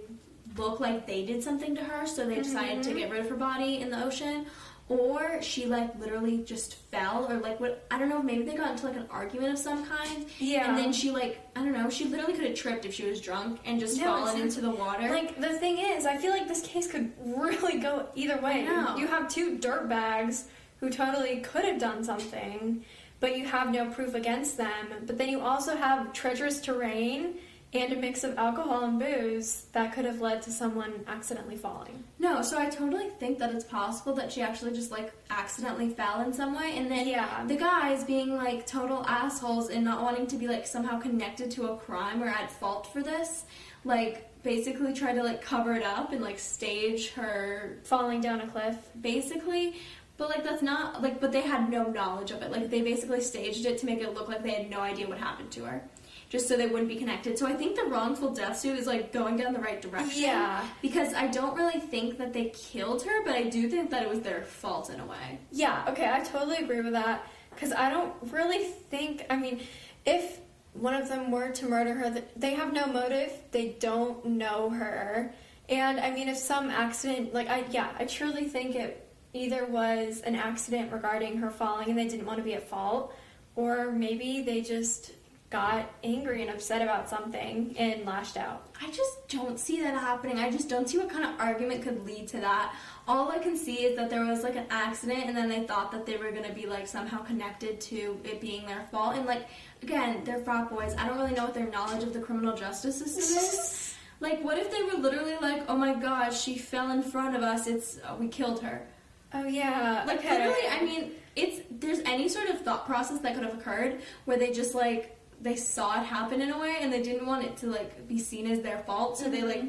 look 0.57 0.81
like 0.81 1.07
they 1.07 1.27
did 1.27 1.43
something 1.43 1.75
to 1.75 1.85
her 1.85 2.07
so 2.07 2.27
they 2.27 2.37
decided 2.37 2.83
to 2.85 2.91
Mhm. 2.91 2.97
get 2.99 3.11
rid 3.11 3.21
of 3.21 3.29
her 3.29 3.37
body 3.37 3.81
in 3.83 3.91
the 3.91 4.03
ocean 4.03 4.47
or 4.89 5.43
she 5.43 5.67
like 5.67 5.99
literally 5.99 6.39
just 6.45 6.75
fell 6.93 7.27
or 7.31 7.39
like 7.41 7.59
what 7.59 7.85
I 7.91 7.99
don't 7.99 8.09
know, 8.09 8.23
maybe 8.23 8.45
they 8.45 8.55
got 8.55 8.71
into 8.73 8.87
like 8.87 8.97
an 8.97 9.07
argument 9.11 9.53
of 9.53 9.59
some 9.59 9.85
kind 9.87 10.27
Yeah. 10.39 10.69
and 10.69 10.79
then 10.79 10.93
she 10.93 11.11
like 11.11 11.41
I 11.57 11.61
don't 11.65 11.73
know, 11.73 11.91
she 11.91 12.05
literally 12.05 12.35
could 12.35 12.47
have 12.47 12.55
tripped 12.55 12.85
if 12.85 12.95
she 12.95 13.05
was 13.07 13.21
drunk 13.21 13.61
and 13.65 13.81
just 13.81 13.99
No, 13.99 14.05
fallen 14.05 14.41
into 14.41 14.61
the 14.61 14.71
water. 14.71 15.09
Like 15.09 15.41
the 15.41 15.59
thing 15.59 15.79
is, 15.79 16.07
I 16.07 16.17
feel 16.19 16.31
like 16.31 16.47
this 16.47 16.63
case 16.63 16.91
could 16.91 17.13
really 17.25 17.81
go 17.81 18.07
either 18.15 18.39
way. 18.41 18.63
You 18.97 19.07
have 19.09 19.29
two 19.29 19.59
dirtbags 19.59 20.45
who 20.79 20.91
totally 20.91 21.41
could 21.41 21.65
have 21.65 21.81
done 21.81 22.05
something, 22.05 22.85
but 23.19 23.37
you 23.37 23.45
have 23.47 23.71
no 23.73 23.91
proof 23.91 24.15
against 24.15 24.57
them. 24.57 24.87
But 25.07 25.19
then 25.19 25.31
you 25.31 25.41
also 25.41 25.75
have 25.75 26.13
treacherous 26.13 26.61
terrain 26.61 27.39
and 27.83 27.93
a 27.93 27.97
mix 27.97 28.25
of 28.25 28.37
alcohol 28.39 28.85
and 28.85 28.99
booze 28.99 29.67
that 29.73 29.93
could 29.95 30.05
have 30.05 30.21
led 30.21 30.43
to 30.43 30.51
someone 30.51 30.93
accidentally 31.07 31.57
falling. 31.57 32.03
No, 32.19 32.43
so 32.43 32.59
I 32.59 32.69
totally 32.69 33.09
think 33.19 33.39
that 33.39 33.55
it's 33.55 33.65
possible 33.65 34.15
that 34.15 34.33
she 34.33 34.43
actually 34.43 34.73
just 34.73 34.91
like 34.91 35.13
accidentally 35.31 35.91
fell 35.91 36.21
in 36.23 36.33
some 36.33 36.55
way, 36.55 36.77
and 36.77 36.91
then 36.91 37.07
Yeah. 37.09 37.45
the 37.47 37.57
guys 37.57 38.05
being 38.05 38.35
like 38.37 38.67
total 38.67 39.05
assholes 39.07 39.71
and 39.71 39.85
not 39.85 40.03
wanting 40.03 40.27
to 40.29 40.37
be 40.37 40.47
like 40.49 40.67
somehow 40.67 40.99
connected 41.01 41.51
to 41.53 41.69
a 41.73 41.77
crime 41.77 42.23
or 42.23 42.29
at 42.29 42.51
fault 42.51 42.87
for 42.93 43.03
this, 43.03 43.45
like 43.85 44.29
basically 44.43 44.93
try 44.93 45.13
to 45.13 45.23
like 45.23 45.43
cover 45.43 45.75
it 45.75 45.83
up 45.83 46.13
and 46.13 46.23
like 46.23 46.39
stage 46.39 47.11
her 47.15 47.79
Falling 47.85 48.21
down 48.21 48.41
a 48.41 48.47
cliff. 48.47 48.77
basically. 49.01 49.75
But 50.19 50.31
like 50.31 50.45
that's 50.45 50.63
not 50.63 51.03
like, 51.03 51.21
but 51.21 51.31
they 51.31 51.43
had 51.43 51.69
no 51.71 51.85
knowledge 51.91 52.31
of 52.31 52.41
it. 52.41 52.51
Like 52.51 52.71
they 52.71 52.81
basically 52.81 53.21
staged 53.21 53.67
it 53.67 53.77
to 53.79 53.87
make 53.87 54.01
it 54.01 54.15
look 54.15 54.29
like 54.29 54.43
they 54.43 54.53
had 54.53 54.71
no 54.71 54.81
idea 54.81 55.07
what 55.07 55.19
happened 55.19 55.51
to 55.53 55.65
her. 55.67 55.83
Just 56.29 56.49
so 56.49 56.57
they 56.57 56.67
wouldn't 56.67 56.89
be 56.89 56.97
connected. 56.97 57.39
So 57.39 57.47
I 57.47 57.53
think 57.55 57.77
the 57.77 57.85
wrongful 57.85 58.35
death 58.35 58.59
suit 58.59 58.77
is 58.79 58.87
like 58.87 59.13
going 59.13 59.37
down 59.37 59.53
the 59.53 59.61
right 59.61 59.81
direction 59.81 60.23
Yeah. 60.25 60.67
because 60.83 61.15
I 61.15 61.29
don't 61.29 61.57
really 61.57 61.79
think 61.79 62.19
that 62.19 62.33
they 62.33 62.47
killed 62.47 63.03
her, 63.05 63.25
but 63.25 63.35
I 63.37 63.45
do 63.45 63.69
think 63.69 63.91
that 63.91 64.03
it 64.03 64.09
was 64.09 64.21
their 64.21 64.43
fault 64.43 64.91
in 64.91 64.99
a 64.99 65.07
way. 65.07 65.39
Yeah, 65.53 65.85
okay, 65.89 66.11
I 66.13 66.21
totally 66.21 66.57
agree 66.57 66.81
with 66.81 66.95
that. 66.95 67.25
Because 67.51 67.73
I 67.73 67.89
don't 67.91 68.13
really 68.33 68.65
think, 68.65 69.25
I 69.31 69.37
mean, 69.37 69.61
if 70.05 70.41
one 70.75 70.95
of 70.95 71.09
them 71.09 71.31
were 71.31 71.51
to 71.51 71.67
murder 71.67 71.95
her, 71.95 72.23
they 72.37 72.55
have 72.55 72.73
no 72.73 72.87
motive, 72.87 73.33
they 73.53 73.77
don't 73.79 74.25
know 74.27 74.69
her. 74.71 75.33
And 75.69 75.99
I 76.01 76.11
mean, 76.11 76.29
if 76.29 76.37
some 76.37 76.71
accident, 76.71 77.33
like, 77.35 77.49
I, 77.49 77.65
yeah, 77.71 77.89
I 77.99 78.05
truly 78.05 78.45
think 78.45 78.75
it 78.75 79.09
either 79.33 79.65
was 79.65 80.21
an 80.23 80.35
accident 80.35 80.93
regarding 80.93 81.39
her 81.39 81.51
falling 81.51 81.89
and 81.89 81.99
they 81.99 82.09
didn't 82.09 82.27
want 82.27 82.39
to 82.39 82.43
be 82.45 82.55
at 82.55 82.69
fault, 82.69 83.15
or 83.55 83.91
maybe 83.93 84.43
they 84.43 84.61
just 84.61 85.13
got 85.49 85.93
angry 86.03 86.43
and 86.43 86.51
upset 86.51 86.83
about 86.83 87.09
something 87.09 87.75
and 87.79 88.05
lashed 88.05 88.37
out. 88.37 88.69
I 88.83 88.91
just 88.91 89.29
don't 89.29 89.61
see 89.61 89.81
that 89.81 89.95
happening. 89.95 90.39
I 90.39 90.51
just 90.51 90.69
don't 90.69 90.89
see 90.89 90.99
what 90.99 91.09
kind 91.09 91.25
of 91.25 91.39
argument 91.41 91.83
could 91.83 92.05
lead 92.05 92.27
to 92.29 92.41
that. 92.41 92.75
All 93.07 93.31
I 93.31 93.39
can 93.39 93.57
see 93.57 93.85
is 93.85 93.97
that 93.97 94.11
there 94.11 94.25
was 94.25 94.43
like 94.43 94.57
an 94.57 94.67
accident 94.71 95.27
and 95.27 95.37
then 95.37 95.49
they 95.49 95.65
thought 95.65 95.93
that 95.93 96.05
they 96.05 96.17
were 96.17 96.33
gonna 96.33 96.53
be 96.53 96.67
like 96.67 96.89
somehow 96.89 97.23
connected 97.23 97.81
to 97.83 98.21
it 98.25 98.41
being 98.41 98.67
their 98.67 98.89
fault. 98.91 99.15
And 99.15 99.25
like, 99.25 99.47
again, 99.83 100.23
they're 100.25 100.41
frat 100.41 100.69
boys. 100.69 100.97
I 100.99 101.07
don't 101.07 101.17
really 101.17 101.35
know 101.35 101.45
what 101.45 101.55
their 101.55 101.71
knowledge 101.71 102.03
of 102.03 102.13
the 102.13 102.21
criminal 102.21 102.57
justice 102.57 102.99
system 102.99 103.37
is. 103.37 103.95
like, 104.21 104.43
what 104.43 104.59
if 104.59 104.73
they 104.73 104.83
were 104.83 105.01
literally 105.01 105.37
like, 105.41 105.63
oh 105.69 105.77
my 105.77 105.95
gosh, 105.95 106.43
she 106.43 106.59
fell 106.59 106.91
in 106.91 107.03
front 107.03 107.37
of 107.37 107.43
us, 107.43 107.69
it's, 107.69 107.99
uh, 107.99 108.17
we 108.19 108.27
killed 108.27 108.63
her. 108.63 108.85
Oh 109.33 109.47
yeah. 109.47 110.03
Like, 110.07 110.19
okay. 110.19 110.39
literally, 110.39 110.69
I 110.69 110.85
mean, 110.85 111.13
it's, 111.37 111.61
there's 111.71 112.01
any 112.01 112.29
sort 112.29 112.49
of 112.49 112.63
thought 112.63 112.85
process 112.85 113.21
that 113.21 113.35
could 113.35 113.45
have 113.45 113.55
occurred 113.55 114.01
where 114.25 114.39
they 114.39 114.51
just 114.51 114.75
like, 114.75 115.16
they 115.41 115.57
saw 115.57 116.01
it 116.01 116.05
happen 116.07 116.41
in 116.41 116.51
a 116.51 116.59
way 116.59 116.77
and 116.81 116.93
they 116.93 117.03
didn't 117.03 117.27
want 117.27 117.45
it 117.45 117.57
to 117.59 117.67
like 117.67 118.09
be 118.09 118.19
seen 118.19 118.47
as 118.51 118.61
their 118.63 118.79
fault 118.87 119.19
so 119.19 119.29
they 119.29 119.43
like 119.43 119.65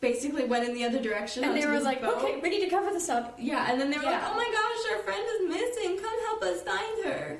basically 0.00 0.44
went 0.44 0.66
in 0.68 0.74
the 0.74 0.84
other 0.84 1.00
direction 1.02 1.42
and 1.44 1.56
they 1.56 1.66
were 1.66 1.80
like, 1.80 2.00
boat. 2.00 2.18
okay, 2.18 2.38
we 2.40 2.48
need 2.50 2.60
to 2.64 2.70
cover 2.70 2.90
this 2.90 3.08
up. 3.08 3.34
yeah 3.38 3.70
and 3.70 3.80
then 3.80 3.90
they 3.90 3.98
were 3.98 4.04
like 4.04 4.22
oh 4.24 4.34
my 4.34 4.48
gosh 4.58 4.96
our 4.96 5.02
friend 5.02 5.24
is 5.34 5.48
missing 5.48 5.98
come 5.98 6.18
help 6.28 6.42
us 6.42 6.62
find 6.62 7.04
her 7.04 7.38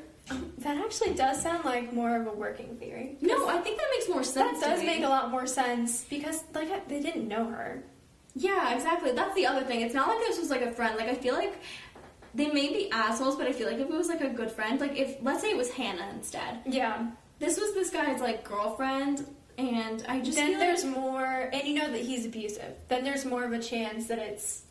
That 0.58 0.76
actually 0.78 1.14
does 1.14 1.40
sound 1.40 1.64
like 1.64 1.92
more 1.92 2.16
of 2.20 2.26
a 2.26 2.32
working 2.32 2.76
theory. 2.76 3.16
no 3.20 3.48
i 3.48 3.58
think 3.58 3.78
that 3.78 3.86
makes 3.94 4.08
more 4.08 4.24
sense 4.24 4.60
That 4.60 4.70
does 4.76 4.84
make 4.84 5.04
a 5.04 5.08
lot 5.08 5.30
more 5.30 5.46
sense 5.46 6.04
because 6.10 6.42
like 6.54 6.88
they 6.88 7.00
didn't 7.00 7.28
know 7.28 7.44
her. 7.46 7.82
yeah 8.34 8.74
exactly 8.74 9.12
that's 9.12 9.34
the 9.36 9.46
other 9.46 9.64
thing 9.64 9.80
it's 9.82 9.94
not 9.94 10.08
like 10.08 10.18
this 10.26 10.38
was 10.38 10.50
like 10.50 10.62
a 10.62 10.72
friend 10.72 10.96
like 10.96 11.08
i 11.08 11.14
feel 11.14 11.34
like 11.34 11.54
they 12.34 12.48
may 12.50 12.68
be 12.72 12.90
assholes 12.90 13.36
but 13.36 13.46
i 13.46 13.52
feel 13.52 13.68
like 13.68 13.78
if 13.78 13.88
it 13.88 13.96
was 14.02 14.08
like 14.08 14.20
a 14.20 14.28
good 14.28 14.50
friend 14.50 14.80
like 14.80 14.96
if 14.98 15.16
let's 15.22 15.40
say 15.42 15.50
it 15.50 15.56
was 15.56 15.70
hannah 15.70 16.08
instead 16.14 16.58
Yeah. 16.66 17.06
This 17.38 17.58
was 17.58 17.74
this 17.74 17.90
guy's 17.90 18.20
like 18.20 18.44
girlfriend 18.44 19.26
and 19.58 20.04
i 20.08 20.20
just 20.20 20.36
then 20.36 20.50
feel 20.50 20.58
there's 20.60 20.84
like, 20.84 20.96
more, 20.96 21.50
and 21.52 21.66
you 21.66 21.74
know 21.74 21.90
that 21.90 22.00
he's 22.00 22.24
abusive. 22.24 22.74
Then 22.88 23.02
there's 23.04 23.24
more 23.24 23.44
of 23.44 23.52
a 23.52 23.58
chance 23.58 24.06
that 24.06 24.18
it's 24.18 24.62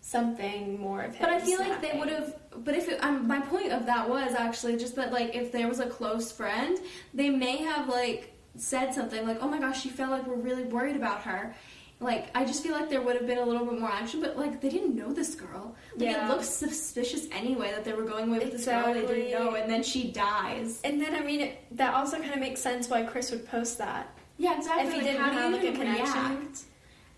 something 0.00 0.80
more 0.80 1.02
of 1.02 1.14
him. 1.14 1.28
But 1.28 1.30
I 1.30 1.40
feel 1.40 1.58
like 1.60 1.80
they 1.80 1.98
would 1.98 2.08
have. 2.08 2.36
But 2.64 2.74
if 2.74 2.88
it, 2.88 3.02
um, 3.02 3.26
my 3.26 3.40
point 3.40 3.72
of 3.72 3.86
that 3.86 4.08
was 4.08 4.34
actually 4.34 4.76
just 4.76 4.96
that, 4.96 5.12
like, 5.12 5.34
if 5.34 5.52
there 5.52 5.68
was 5.68 5.78
a 5.78 5.86
close 5.86 6.32
friend, 6.32 6.78
they 7.14 7.30
may 7.30 7.58
have 7.58 7.88
like 7.88 8.32
said 8.56 8.92
something 8.94 9.26
like, 9.26 9.38
"Oh 9.40 9.48
my 9.48 9.58
gosh, 9.58 9.82
she 9.82 9.88
felt 9.88 10.10
like 10.10 10.26
we're 10.26 10.34
really 10.34 10.64
worried 10.64 10.96
about 10.96 11.22
her." 11.22 11.54
Like, 12.02 12.30
I 12.34 12.46
just 12.46 12.62
feel 12.62 12.72
like 12.72 12.88
there 12.88 13.02
would 13.02 13.14
have 13.16 13.26
been 13.26 13.36
a 13.38 13.44
little 13.44 13.66
bit 13.66 13.78
more 13.78 13.90
action, 13.90 14.22
but 14.22 14.38
like 14.38 14.62
they 14.62 14.70
didn't 14.70 14.96
know 14.96 15.12
this 15.12 15.34
girl. 15.34 15.74
Like, 15.96 16.08
Yeah. 16.08 16.24
it 16.26 16.30
looks 16.30 16.48
suspicious 16.48 17.26
anyway 17.30 17.72
that 17.72 17.84
they 17.84 17.92
were 17.92 18.04
going 18.04 18.28
away 18.30 18.38
with 18.38 18.52
this 18.52 18.64
girl 18.64 18.94
they 18.94 19.02
didn't 19.06 19.30
know, 19.32 19.54
and 19.54 19.70
then 19.70 19.82
she 19.82 20.10
dies. 20.10 20.80
And 20.82 21.00
then 21.00 21.14
I 21.14 21.20
mean 21.20 21.40
it, 21.40 21.58
that 21.76 21.92
also 21.94 22.16
kind 22.18 22.32
of 22.32 22.40
makes 22.40 22.60
sense 22.62 22.88
why 22.88 23.02
Chris 23.02 23.30
would 23.30 23.46
post 23.46 23.76
that 23.78 24.08
Yeah, 24.38 24.56
exactly. 24.56 24.86
if 24.86 24.92
he 24.94 24.96
Like, 25.00 25.06
didn't 25.10 25.20
have 25.22 25.52
like 25.52 25.62
a 25.64 25.72
connection. 25.72 26.14
react? 26.38 26.60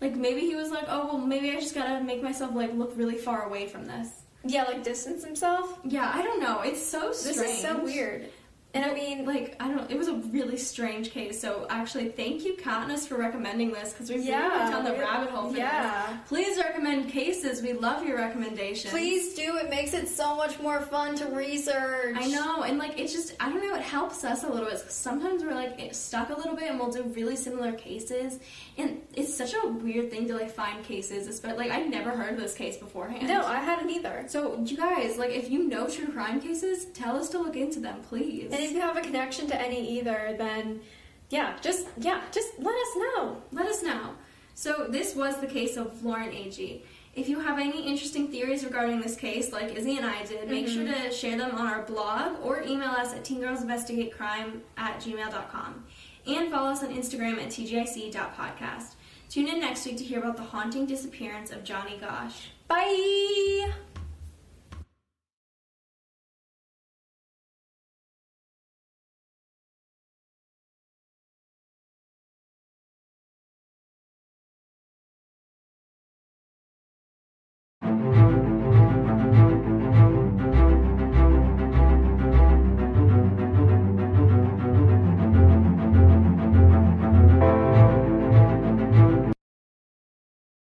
Like 0.01 0.15
maybe 0.17 0.41
he 0.41 0.55
was 0.55 0.69
like, 0.69 0.83
"Oh 0.89 1.05
well, 1.07 1.17
maybe 1.17 1.51
I 1.51 1.61
just 1.61 1.73
gotta 1.73 2.03
make 2.03 2.21
myself 2.21 2.53
like 2.53 2.73
look 2.73 2.91
really 2.97 3.15
far 3.17 3.43
away 3.43 3.67
from 3.67 3.85
this." 3.85 4.09
Yeah, 4.45 4.63
like 4.63 4.83
distance 4.83 5.23
himself. 5.23 5.79
Yeah, 5.85 6.11
I 6.13 6.21
don't 6.21 6.41
know. 6.41 6.59
It's 6.59 6.85
so 6.85 7.13
strange. 7.13 7.37
This 7.37 7.49
is 7.55 7.61
so 7.61 7.81
weird. 7.81 8.27
And 8.75 8.83
I 8.83 8.91
mean, 8.93 9.25
like 9.25 9.55
I 9.59 9.67
don't. 9.67 9.77
know, 9.77 9.85
It 9.87 9.97
was 9.99 10.07
a 10.07 10.15
really 10.15 10.57
strange 10.57 11.11
case. 11.11 11.39
So 11.39 11.67
actually, 11.69 12.09
thank 12.09 12.43
you, 12.43 12.55
Katniss, 12.55 13.07
for 13.07 13.17
recommending 13.17 13.71
this 13.71 13.93
because 13.93 14.09
we've 14.09 14.17
really 14.17 14.31
Yeah, 14.31 14.57
went 14.57 14.71
down 14.71 14.83
the 14.83 14.99
rabbit 14.99 15.29
hole. 15.29 15.51
For 15.51 15.57
yeah. 15.57 16.07
this. 16.07 16.17
Please 16.27 16.57
recommend 16.57 17.09
cases. 17.11 17.61
We 17.61 17.73
love 17.73 18.03
your 18.07 18.17
recommendations. 18.17 18.91
please 18.91 19.35
do. 19.35 19.57
It 19.57 19.69
makes 19.69 19.93
it 19.93 20.07
so 20.07 20.35
much 20.35 20.59
more 20.59 20.81
fun 20.81 21.15
to 21.17 21.25
research. 21.27 22.15
I 22.19 22.27
know, 22.29 22.63
and 22.63 22.79
like 22.79 22.99
it's 22.99 23.13
just 23.13 23.35
I 23.39 23.49
don't 23.49 23.61
know. 23.61 23.75
It 23.75 23.81
helps 23.83 24.23
us 24.23 24.43
a 24.43 24.49
little 24.49 24.67
bit. 24.69 24.79
sometimes 24.89 25.43
we're 25.43 25.53
like 25.53 25.93
stuck 25.93 26.29
a 26.31 26.35
little 26.35 26.55
bit, 26.55 26.71
and 26.71 26.79
we'll 26.79 26.91
do 26.91 27.03
really 27.03 27.35
similar 27.35 27.73
cases, 27.73 28.39
and 28.79 29.01
it's 29.13 29.31
such 29.35 29.53
a 29.53 29.67
weird 29.67 30.09
thing 30.09 30.27
to 30.29 30.33
like 30.33 30.49
find 30.49 30.83
cases. 30.83 31.27
Especially 31.27 31.69
like 31.69 31.71
I'd 31.71 31.91
never 31.91 32.09
heard 32.09 32.33
of 32.33 32.39
this 32.39 32.55
case 32.55 32.77
beforehand. 32.77 33.27
No, 33.27 33.45
I 33.45 33.57
hadn't 33.57 33.91
either. 33.91 34.25
So 34.29 34.59
you 34.65 34.77
guys, 34.77 35.17
like, 35.19 35.29
if 35.29 35.51
you 35.51 35.67
know 35.67 35.87
true 35.87 36.07
crime 36.07 36.41
cases, 36.41 36.85
tell 36.85 37.17
us 37.17 37.29
to 37.29 37.37
look 37.37 37.55
into 37.55 37.79
them, 37.79 38.01
please. 38.09 38.51
And 38.51 38.62
if 38.63 38.71
you 38.71 38.81
have 38.81 38.97
a 38.97 39.01
connection 39.01 39.47
to 39.47 39.59
any 39.59 39.97
either, 39.97 40.35
then 40.37 40.81
yeah, 41.29 41.57
just 41.61 41.87
yeah, 41.97 42.21
just 42.31 42.59
let 42.59 42.75
us 42.75 42.95
know. 42.95 43.41
Let 43.51 43.67
us 43.67 43.83
know. 43.83 44.15
So 44.55 44.87
this 44.89 45.15
was 45.15 45.39
the 45.39 45.47
case 45.47 45.77
of 45.77 46.03
Lauren 46.03 46.29
Agee. 46.29 46.81
If 47.15 47.29
you 47.29 47.39
have 47.39 47.59
any 47.59 47.87
interesting 47.87 48.27
theories 48.29 48.63
regarding 48.65 48.99
this 48.99 49.15
case, 49.15 49.51
like 49.51 49.75
Izzy 49.75 49.97
and 49.97 50.05
I 50.05 50.23
did, 50.23 50.49
make 50.49 50.67
sure 50.67 50.83
mm-hmm. 50.83 51.03
to 51.03 51.11
share 51.11 51.37
them 51.37 51.55
on 51.55 51.67
our 51.67 51.83
blog 51.83 52.39
or 52.41 52.61
email 52.61 52.89
us 52.89 53.13
at 53.13 53.23
teengirlsinvestigatecrime 53.23 54.61
at 54.77 54.99
gmail.com. 54.99 55.85
And 56.25 56.51
follow 56.51 56.71
us 56.71 56.83
on 56.83 56.89
Instagram 56.89 57.33
at 57.33 57.49
tgic.podcast. 57.49 58.95
Tune 59.29 59.47
in 59.47 59.59
next 59.59 59.85
week 59.85 59.97
to 59.97 60.03
hear 60.03 60.19
about 60.19 60.37
the 60.37 60.43
haunting 60.43 60.85
disappearance 60.85 61.51
of 61.51 61.63
Johnny 61.63 61.97
Gosch. 61.99 62.49
Bye. 62.67 63.73